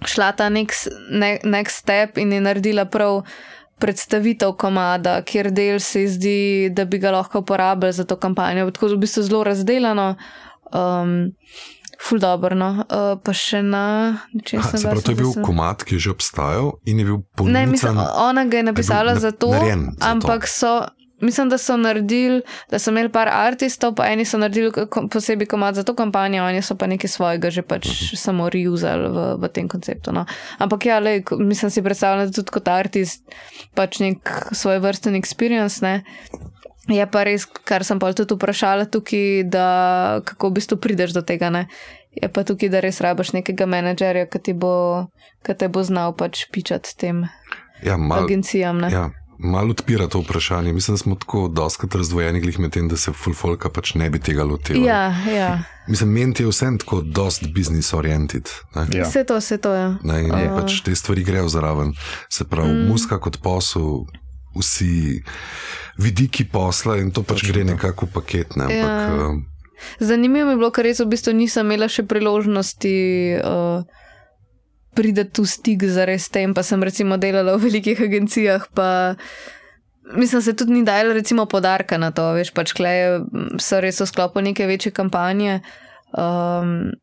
šla 0.05 0.31
ta 0.31 0.49
nek 0.49 0.73
ne, 1.09 1.39
next 1.43 1.79
step 1.81 2.17
in 2.17 2.33
je 2.33 2.41
naredila 2.41 2.85
prav 2.85 3.23
predstavitev 3.79 4.53
komada, 4.57 5.21
kjer 5.21 5.51
del 5.51 5.79
se 5.79 6.07
zdi, 6.07 6.69
da 6.71 6.85
bi 6.85 6.97
ga 6.97 7.11
lahko 7.11 7.39
uporabljali 7.39 7.93
za 7.93 8.03
to 8.03 8.15
kampanjo. 8.15 8.71
Tako 8.71 8.87
v 8.87 8.97
bistvu 8.97 9.23
zelo 9.23 9.43
razdeljeno. 9.43 10.15
Um, 10.71 11.31
Ful 12.01 12.19
dobro, 12.19 12.55
no. 12.55 12.83
uh, 12.83 13.15
pa 13.23 13.33
še 13.33 13.61
na 13.63 14.19
čem 14.43 14.59
Aha, 14.59 14.67
sem 14.69 14.79
se 14.79 14.87
pravi, 14.87 15.01
to 15.01 15.11
je 15.11 15.15
bil 15.15 15.31
sem... 15.31 15.43
komat, 15.43 15.83
ki 15.87 15.95
je 15.95 15.99
že 15.99 16.09
obstajal 16.11 16.73
in 16.85 16.99
je 16.99 17.05
bil 17.07 17.21
ponudil. 17.39 17.55
Ne, 17.55 17.63
mislim, 17.71 17.97
ona 18.19 18.43
ga 18.45 18.57
je 18.59 18.63
napisala 18.67 19.13
na- 19.15 19.19
za 19.23 19.31
to, 19.31 19.53
narejen 19.55 19.85
za 19.85 19.95
to. 19.95 20.05
ampak 20.11 20.47
so, 20.47 20.73
mislim, 21.19 21.49
da 21.49 21.57
so 21.57 21.77
naredili, 21.77 22.41
da 22.69 22.79
so 22.79 22.91
imeli 22.91 23.09
par 23.09 23.29
artistov, 23.29 23.95
pa 23.95 24.05
eni 24.05 24.25
so 24.25 24.37
naredili 24.37 24.71
posebej 25.11 25.47
komat 25.47 25.75
za 25.75 25.83
to 25.83 25.93
kampanjo, 25.93 26.43
oni 26.43 26.61
so 26.61 26.75
pa 26.75 26.87
nekaj 26.87 27.07
svojega 27.07 27.49
že 27.49 27.61
pač 27.61 27.87
Mhm. 27.87 28.15
samo 28.15 28.49
reusali 28.49 29.07
v, 29.07 29.37
v 29.37 29.47
tem 29.47 29.67
konceptu. 29.67 30.11
No. 30.11 30.25
Ampak 30.57 30.85
ja, 30.85 30.99
ko- 31.21 31.37
mislim 31.37 31.71
si 31.71 31.81
predstavljati 31.81 32.33
tudi 32.33 32.51
kot 32.51 32.67
artist, 32.67 33.23
pač 33.73 33.99
nek 33.99 34.19
svoj 34.51 34.79
vrsten 34.79 35.15
experience. 35.15 35.81
Ne. 35.81 36.03
Je 36.87 37.05
pa 37.05 37.23
res, 37.23 37.45
kar 37.45 37.83
sem 37.83 37.99
pa 37.99 38.13
tudi 38.13 38.35
vprašala 38.35 38.85
tukaj, 38.85 39.43
da 39.43 39.67
kako 40.23 40.49
v 40.49 40.53
bistvu 40.53 40.77
prideš 40.77 41.11
do 41.11 41.21
tega. 41.21 41.49
Ne? 41.49 41.65
Je 42.13 42.29
pa 42.29 42.43
tukaj, 42.43 42.69
da 42.69 42.79
res 42.79 43.01
rabaš 43.01 43.33
nekega 43.33 43.65
menedžerja, 43.65 44.29
ki 44.29 44.53
bo, 44.53 45.07
ki 45.41 45.53
te 45.53 45.67
bo 45.67 45.81
znal 45.81 46.13
pač 46.13 46.45
pičati 46.47 46.93
tem 46.95 47.25
ja, 47.81 47.97
mal, 47.97 48.23
agencijam. 48.23 48.77
Ne? 48.77 48.91
ja, 48.91 49.09
malo 49.37 49.71
odpira 49.71 50.07
to 50.07 50.19
vprašanje. 50.19 50.73
Mislim, 50.73 50.93
da 50.93 50.97
smo 50.97 51.15
tako 51.15 51.47
doskrat 51.47 51.95
razdvojeni 51.95 52.39
glih 52.39 52.59
med 52.59 52.71
tem, 52.71 52.87
da 52.87 52.97
se 52.97 53.11
fulfolka 53.13 53.69
pač 53.69 53.93
ne 53.93 54.09
bi 54.09 54.19
tega 54.19 54.43
lotevali. 54.43 54.85
Ja, 54.85 55.15
ja. 55.29 55.63
Mislim, 55.87 56.09
meni 56.09 56.33
je 56.39 56.47
vsem 56.47 56.77
tako 56.77 57.01
dost 57.01 57.43
business 57.55 57.93
oriented. 57.93 58.49
Ne? 58.75 58.87
Ja. 58.97 59.03
Vse 59.07 59.23
to, 59.23 59.37
vse 59.37 59.57
to 59.57 59.73
je. 59.73 59.95
Ne, 60.03 60.21
in 60.23 60.33
Ja. 60.33 60.55
pač 60.61 60.81
te 60.81 60.95
stvari 60.95 61.23
grejo 61.23 61.49
zraven. 61.49 61.93
Se 62.29 62.43
pravi, 62.43 62.73
mm. 62.73 62.87
muska 62.87 63.19
kot 63.19 63.37
posel, 63.43 64.05
vsi 64.55 65.23
vidiki 65.97 66.45
posla 66.45 66.97
in 66.97 67.11
to 67.11 67.23
pač 67.23 67.41
Točno 67.41 67.53
gre 67.53 67.63
nekako 67.63 68.05
v 68.05 68.09
paket. 68.13 68.55
Ne? 68.55 68.63
Ampak, 68.63 68.79
Ja. 68.79 69.15
ja. 69.15 69.33
Zanimivo 69.99 70.45
mi 70.45 70.51
je 70.51 70.57
bilo, 70.57 70.71
ker 70.71 70.83
res 70.87 70.99
v 70.99 71.05
bistvu 71.11 71.33
nisem 71.35 71.65
imela 71.67 71.87
še 71.91 72.05
priložnosti 72.07 72.95
uh, 73.43 73.83
priti 74.95 75.27
v 75.41 75.45
stik 75.45 75.83
z 75.83 76.07
res 76.07 76.29
tem, 76.31 76.53
pa 76.55 76.63
sem 76.63 76.81
recimo 76.83 77.19
delala 77.21 77.57
v 77.57 77.67
velikih 77.67 77.99
agencijah, 78.01 78.67
pa 78.73 79.15
mislim, 80.15 80.41
se 80.41 80.55
tudi 80.55 80.73
ni 80.73 80.83
dajala 80.83 81.13
recimo 81.13 81.45
podarka 81.45 81.97
na 81.97 82.11
to, 82.11 82.31
veš, 82.33 82.53
pač 82.55 82.73
kleje 82.77 83.25
so 83.59 83.81
res 83.83 84.01
v 84.01 84.07
sklopu 84.07 84.41
neke 84.41 84.67
večje 84.67 84.93
kampanje 84.95 85.59
um, 86.15 86.95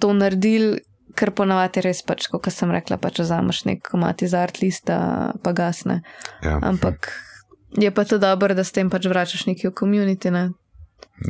to 0.00 0.12
naredili. 0.14 0.80
Ker 1.10 1.32
ponavadi 1.34 1.82
res, 1.82 2.04
pač, 2.06 2.28
kot 2.30 2.46
sem 2.54 2.70
rekla, 2.70 2.94
pač 3.02 3.18
vzameš 3.18 3.64
nek 3.66 3.80
komat 3.82 4.22
iz 4.22 4.30
art 4.38 4.60
lista, 4.62 5.34
pa 5.42 5.50
gasne. 5.52 6.06
ja. 6.38 6.60
Ampak 6.62 7.10
je 7.74 7.90
pa 7.90 8.04
to 8.06 8.18
dobro, 8.22 8.54
da 8.54 8.62
s 8.62 8.70
tem 8.70 8.86
pač 8.90 9.10
vračaš 9.10 9.48
neki 9.50 9.68
v 9.68 9.74
komunity, 9.74 10.30
ne? 10.30 10.44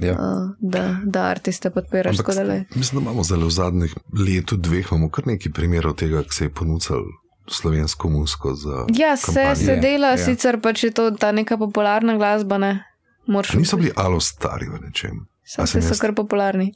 Ja. 0.02 0.12
uh, 0.12 0.50
da, 0.60 0.96
da 1.04 1.22
artiste 1.24 1.70
podpiraš. 1.70 2.16
Tako 2.16 2.32
da 2.32 2.42
lej. 2.42 2.64
mislim, 2.74 3.00
da 3.00 3.10
imamo 3.10 3.24
zdaj 3.24 3.38
v 3.38 3.50
zadnjih 3.50 3.94
letu, 4.26 4.56
dveh, 4.56 4.86
imamo 4.90 5.10
kar 5.10 5.26
nekaj 5.26 5.52
primerov 5.52 5.94
tega, 5.94 6.22
ki 6.22 6.34
se 6.34 6.44
je 6.44 6.50
ponudil 6.50 7.02
slovensko. 7.48 8.08
Za 8.54 8.86
Ja, 8.94 9.16
se, 9.16 9.26
kampanje. 9.26 9.56
se 9.56 9.76
dela, 9.76 10.08
ja. 10.08 10.18
sicer 10.18 10.60
pač 10.60 10.84
je 10.84 10.90
to 10.90 11.10
ta 11.10 11.32
neka 11.32 11.58
popularna 11.58 12.16
glasba, 12.16 12.58
ne? 12.58 12.84
Moraš 13.26 13.54
niso 13.54 13.76
bili 13.76 13.90
alo 13.96 14.20
stari 14.20 14.66
v 14.66 14.78
nečem. 14.86 15.26
Se 15.50 15.66
sem 15.66 15.82
so 15.82 15.94
kar 15.96 16.12
popularni. 16.14 16.72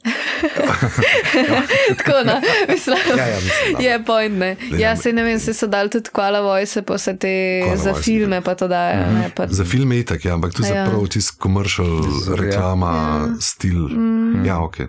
Tako, 1.97 2.23
no, 2.25 2.33
mislim. 2.69 2.97
Ja, 3.09 3.25
ja, 3.25 3.35
mislim. 3.37 3.81
Je 3.81 4.03
point, 4.03 4.35
ne. 4.35 4.55
Ja, 4.71 4.77
ja, 4.79 4.95
se 4.95 5.13
ne 5.13 5.23
vem, 5.23 5.39
se 5.39 5.53
so 5.53 5.67
dali 5.67 5.89
tudi 5.89 6.09
Kuala 6.09 6.41
Voice, 6.41 6.81
pa 6.81 6.93
vse 6.95 7.13
te 7.15 7.31
Koala 7.63 7.77
za 7.77 7.91
Voice, 7.91 8.03
filme, 8.03 8.41
pa 8.41 8.55
to 8.55 8.67
dajo. 8.67 8.97
ne, 9.11 9.29
pa- 9.29 9.47
Za 9.49 9.65
film 9.65 9.91
je 9.91 9.99
itak, 9.99 10.25
ja, 10.25 10.33
ampak 10.33 10.53
tu 10.53 10.63
je 10.63 10.69
Ja. 10.69 10.85
prav 10.85 11.07
tisti 11.07 11.37
komercial, 11.39 11.87
Ja. 11.87 12.35
reklama, 12.35 12.91
Ja. 13.19 13.35
stil. 13.41 13.87
Mm. 13.89 14.45
Ja, 14.45 14.59
ok. 14.59 14.79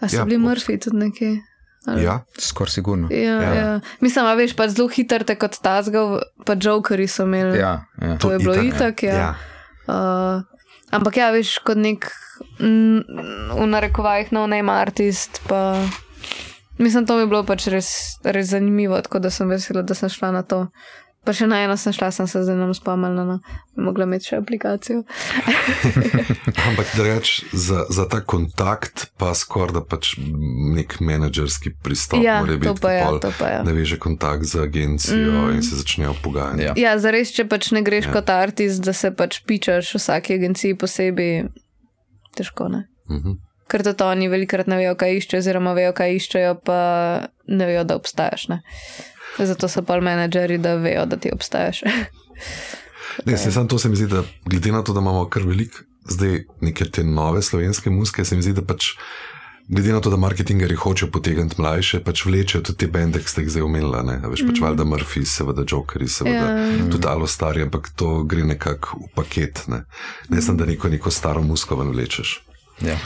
A 0.00 0.08
so 0.08 0.16
Ja, 0.16 0.24
bili 0.24 0.38
Murphy 0.38 0.78
tudi 0.78 0.96
neki? 0.98 1.40
Ali- 1.86 2.04
Ja, 2.04 2.20
Skoraj 2.38 2.70
sigurno. 2.70 3.08
Ja, 3.10 3.16
Ja. 3.16 3.42
ja. 3.44 3.54
ja. 3.54 3.80
Mislim, 4.00 4.24
a 4.24 4.34
veš, 4.34 4.52
pa 4.52 4.68
zelo 4.68 4.88
hitro 4.88 5.18
te 5.20 5.34
kot 5.34 5.56
tazgal, 5.58 6.18
pa 6.46 6.54
Jokeri 6.54 7.06
so 7.06 7.22
imeli. 7.22 7.58
Ja, 7.58 7.84
ja. 7.98 8.16
To 8.18 8.32
je 8.32 8.38
bilo 8.38 8.54
itak, 8.56 9.02
ja. 9.02 9.14
ja. 9.14 9.34
Uh, 9.86 10.42
ampak 10.90 11.16
ja, 11.16 11.30
veš, 11.34 11.58
kot 11.66 11.80
nek 11.80 12.10
mm, 12.58 13.00
v 13.56 13.66
narekovajih 13.70 14.32
no 14.36 14.46
name 14.50 14.72
artist. 14.72 15.42
Pa, 15.48 15.80
mislim, 16.78 17.06
to 17.06 17.16
mi 17.16 17.26
je 17.26 17.30
bilo 17.32 17.44
pač 17.46 17.68
res, 17.72 17.90
res 18.24 18.52
zanimivo, 18.52 19.00
tako 19.02 19.22
da 19.22 19.30
sem 19.30 19.50
vesela, 19.50 19.82
da 19.82 19.94
sem 19.94 20.12
šla 20.12 20.32
na 20.34 20.42
to. 20.42 20.66
Pa 21.20 21.32
še 21.32 21.44
na 21.44 21.58
eno 21.60 21.76
sem 21.76 21.92
šla, 21.92 22.08
sem 22.10 22.24
se 22.24 22.40
zdaj 22.40 22.56
nam 22.56 22.70
spomnila, 22.72 23.24
no, 23.24 23.34
bi 23.76 23.82
mogla 23.82 24.06
imeti 24.06 24.24
še 24.26 24.38
aplikacijo. 24.38 25.02
Ampak 26.66 26.86
drugač, 26.94 27.44
za, 27.52 27.84
za 27.86 28.04
ta 28.04 28.20
kontakt 28.20 29.12
pa 29.14 29.34
skoraj 29.34 29.74
da 29.74 29.82
pač 29.82 30.14
nek 30.70 30.96
menedžerski 30.98 31.74
pristop 31.76 32.20
Ja, 32.20 32.40
to 32.40 32.56
biti. 32.56 32.72
pa 32.78 32.90
je, 32.90 33.02
pol 33.04 33.18
to 33.18 33.32
pa 33.34 33.46
je. 33.48 33.58
Naveže 33.64 33.98
kontakt 33.98 34.44
z 34.44 34.54
agencijo 34.58 35.28
Mm. 35.42 35.54
in 35.54 35.62
se 35.62 35.76
začnejo 35.76 36.14
pogajati. 36.22 36.62
Ja. 36.62 36.72
Ja, 36.76 36.92
zares, 36.96 37.30
če 37.30 37.44
pač 37.44 37.70
ne 37.70 37.82
greš 37.82 38.06
Ja. 38.06 38.12
kot 38.12 38.30
artist, 38.30 38.80
da 38.80 38.92
se 38.92 39.10
pač 39.10 39.40
pičaš 39.42 39.94
vsaki 39.94 40.34
agenciji 40.34 40.74
posebej, 40.74 41.48
težko 42.32 42.68
ne. 42.68 42.86
Mhm. 43.10 43.36
ker 43.68 43.84
to 43.86 44.02
oni 44.02 44.26
velikrat 44.26 44.66
ne 44.66 44.74
vejo, 44.76 44.96
kaj 44.96 45.14
iščejo, 45.14 45.38
oziroma 45.38 45.72
vejo, 45.78 45.92
kaj 45.94 46.16
iščejo, 46.16 46.54
pa 46.64 46.78
ne 47.46 47.66
vejo, 47.66 47.84
da 47.84 47.94
obstajaš. 47.94 48.48
Ne? 48.48 48.62
Zato 49.38 49.68
so 49.68 49.82
pa 49.82 50.00
menedžeri, 50.00 50.58
da 50.58 50.74
vejo, 50.74 51.06
da 51.06 51.16
ti 51.16 51.30
obstajaš. 51.32 51.82
Ne, 53.26 53.36
se, 53.36 53.52
sam 53.52 53.68
to 53.68 53.78
se 53.78 53.88
mi 53.88 53.96
zdi, 53.96 54.06
da 54.06 54.22
glede 54.46 54.72
na 54.72 54.84
to, 54.84 54.92
da 54.92 55.00
imamo 55.00 55.24
kar 55.28 55.42
veliko 55.42 55.82
zdaj 56.04 56.44
neke 56.60 56.84
te 56.84 57.04
nove 57.04 57.42
slovenske 57.42 57.90
muske, 57.90 58.24
se 58.24 58.36
mi 58.36 58.42
zdi, 58.42 58.52
da 58.52 58.62
pač. 58.62 58.94
Glede 59.70 59.92
na 59.92 60.00
to, 60.00 60.10
da 60.10 60.16
marketingeri 60.16 60.74
hočejo 60.74 61.12
potegniti 61.14 61.60
mlajše, 61.62 62.00
pač 62.02 62.24
vlečejo 62.26 62.64
tudi 62.66 62.78
te 62.78 62.86
bende, 62.90 63.20
ki 63.22 63.30
ste 63.30 63.44
jih 63.44 63.52
zdaj 63.54 63.62
omenili. 63.62 64.16
Veš 64.32 64.42
pač 64.48 64.56
mm. 64.56 64.64
valjda 64.64 64.86
Murphy, 64.88 65.22
seveda 65.22 65.62
Jokeri, 65.62 66.08
seveda 66.10 66.48
yeah. 66.56 66.88
tudi 66.90 67.06
Alo 67.06 67.28
Stari, 67.30 67.62
ampak 67.62 67.92
to 67.94 68.24
gre 68.26 68.42
nekako 68.48 68.98
v 69.04 69.10
paket. 69.14 69.62
Ne, 69.70 69.84
ne 70.26 70.42
sem, 70.42 70.58
da 70.58 70.66
neko, 70.66 70.90
neko 70.90 71.12
staro 71.14 71.44
musko 71.46 71.78
ven 71.78 71.94
vlečeš. 71.94 72.40
Ja. 72.82 72.98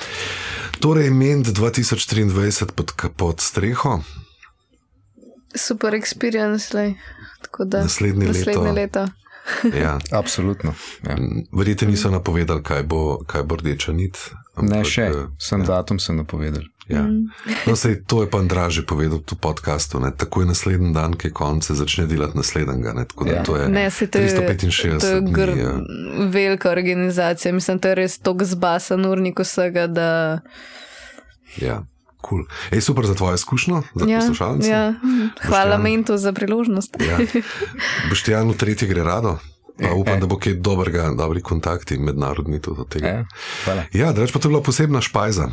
Torej, 0.81 1.13
Ment 1.13 1.53
2023 1.53 2.73
pod, 2.73 2.97
pod 3.13 3.45
streho. 3.45 3.99
Super 5.55 5.95
experience, 5.95 6.75
le. 6.77 6.95
Naslednje, 7.59 8.27
naslednje 8.27 8.73
leto. 8.73 9.01
leto. 9.01 9.13
Ja. 9.83 9.99
Absolutno. 10.11 10.75
Ja. 11.03 11.17
Verjete, 11.53 11.87
niso 11.87 12.11
napovedali, 12.11 12.63
kaj 12.63 12.83
bo, 12.83 13.19
kaj 13.27 13.43
bo 13.43 13.57
rdeča 13.57 13.93
nit. 13.93 14.19
Ampak, 14.55 14.77
ne, 14.77 14.85
še, 14.87 15.11
sem 15.39 15.61
ja. 15.61 15.67
datum 15.67 15.99
sem 15.99 16.17
napovedal. 16.17 16.63
Ja. 16.89 17.03
No, 17.67 17.77
sej, 17.77 18.05
to 18.07 18.23
je 18.23 18.29
pa 18.29 18.39
Andraž 18.45 18.85
povedal 18.85 19.25
v 19.25 19.37
podkastu. 19.41 19.99
Tako 20.17 20.45
je 20.45 20.47
naslednji 20.53 20.93
dan, 20.93 21.17
ki 21.17 21.33
konce 21.33 21.75
začne 21.75 22.05
delati 22.07 22.37
naslednjega. 22.37 22.93
Ne, 22.93 23.05
ja. 23.33 23.43
to 23.43 23.57
je 23.57 23.69
ne, 23.69 23.89
to 23.89 24.05
365. 24.21 25.01
To 25.01 25.09
je 25.09 25.21
gr, 25.33 25.53
dni, 25.53 25.65
ja. 25.65 25.73
velika 26.29 26.71
organizacija. 26.71 27.53
Mislim, 27.57 27.81
to 27.81 27.89
je 27.89 27.95
res 28.05 28.19
tako 28.21 28.45
zbasan 28.45 29.07
urnik 29.09 29.41
vsega. 29.41 29.89
Da... 29.89 30.41
Ja. 31.57 31.83
Cool. 32.25 32.45
Ej, 32.73 32.81
super 32.81 33.07
za 33.07 33.15
tvojo 33.15 33.35
izkušnjo, 33.35 33.83
za 33.95 34.07
ja, 34.09 34.19
poslušalce. 34.19 34.69
Ja. 34.69 34.95
Hvala 35.43 35.79
Mentu 35.79 36.17
za 36.17 36.33
priložnost. 36.33 36.97
ja. 37.11 37.19
Boš 38.09 38.23
ti 38.23 38.33
eno 38.33 38.55
tretje 38.55 38.89
gre 38.89 39.05
rado? 39.05 39.39
Pa 39.83 39.95
upam, 39.95 40.15
e, 40.15 40.17
e. 40.17 40.21
da 40.21 40.27
bo 40.27 40.39
kaj 40.39 40.55
dobrega, 40.55 41.11
dobri 41.19 41.43
kontakti 41.43 41.99
mednarodni 41.99 42.61
tudi 42.63 42.81
od 42.81 42.89
tega. 42.89 43.25
E, 43.67 43.87
ja, 43.93 44.13
dreč 44.13 44.33
pa 44.33 44.39
to 44.39 44.49
je 44.49 44.51
bila 44.55 44.63
posebna 44.63 45.01
špajza. 45.01 45.49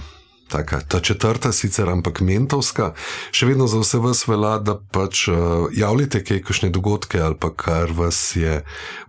Taka, 0.52 0.82
ta 0.82 1.00
četrta, 1.00 1.52
sicer 1.56 1.90
ampak 1.90 2.20
mentovska, 2.22 2.92
še 3.32 3.48
vedno 3.48 3.70
za 3.72 3.80
vse 3.80 4.02
vas 4.04 4.26
velja, 4.28 4.58
da 4.60 4.76
pač 4.76 5.24
uh, 5.32 5.72
javljate 5.72 6.20
kaj, 6.28 6.42
kakšne 6.44 6.70
dogodke 6.76 7.22
ali 7.24 7.40
pa 7.40 7.54
kar 7.56 7.94
vas 7.96 8.20
je 8.36 8.60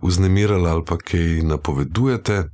vznemiralo 0.01 0.69
ali 0.71 0.85
pa 0.87 0.97
kaj 0.97 1.43
napovedujete. 1.43 2.45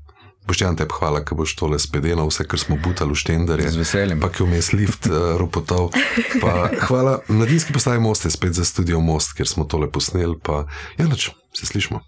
Boštjan, 0.50 0.80
te 0.80 0.88
hvala, 0.90 1.22
ker 1.22 1.38
boš 1.38 1.54
tole 1.60 1.78
spedeno, 1.78 2.26
vse, 2.26 2.42
kar 2.50 2.58
smo 2.58 2.80
butali 2.82 3.14
v 3.14 3.22
štenderje. 3.22 3.70
Z 3.70 3.82
veseljem. 3.84 4.18
Pa 4.18 4.32
ki 4.34 4.48
vmes 4.48 4.72
lift 4.74 5.06
uh, 5.06 5.38
ropotov. 5.38 5.94
Pa, 6.42 6.72
hvala, 6.90 7.20
na 7.30 7.46
Dinski 7.46 7.76
postaji 7.76 8.02
most 8.02 8.26
spet 8.34 8.58
za 8.58 8.66
studio 8.66 8.98
Most, 8.98 9.38
kjer 9.38 9.46
smo 9.46 9.70
tole 9.70 9.92
posneli. 9.94 10.40
Pa, 10.42 10.64
ja, 10.98 11.06
nač, 11.06 11.30
se 11.54 11.70
slišmo. 11.70 12.02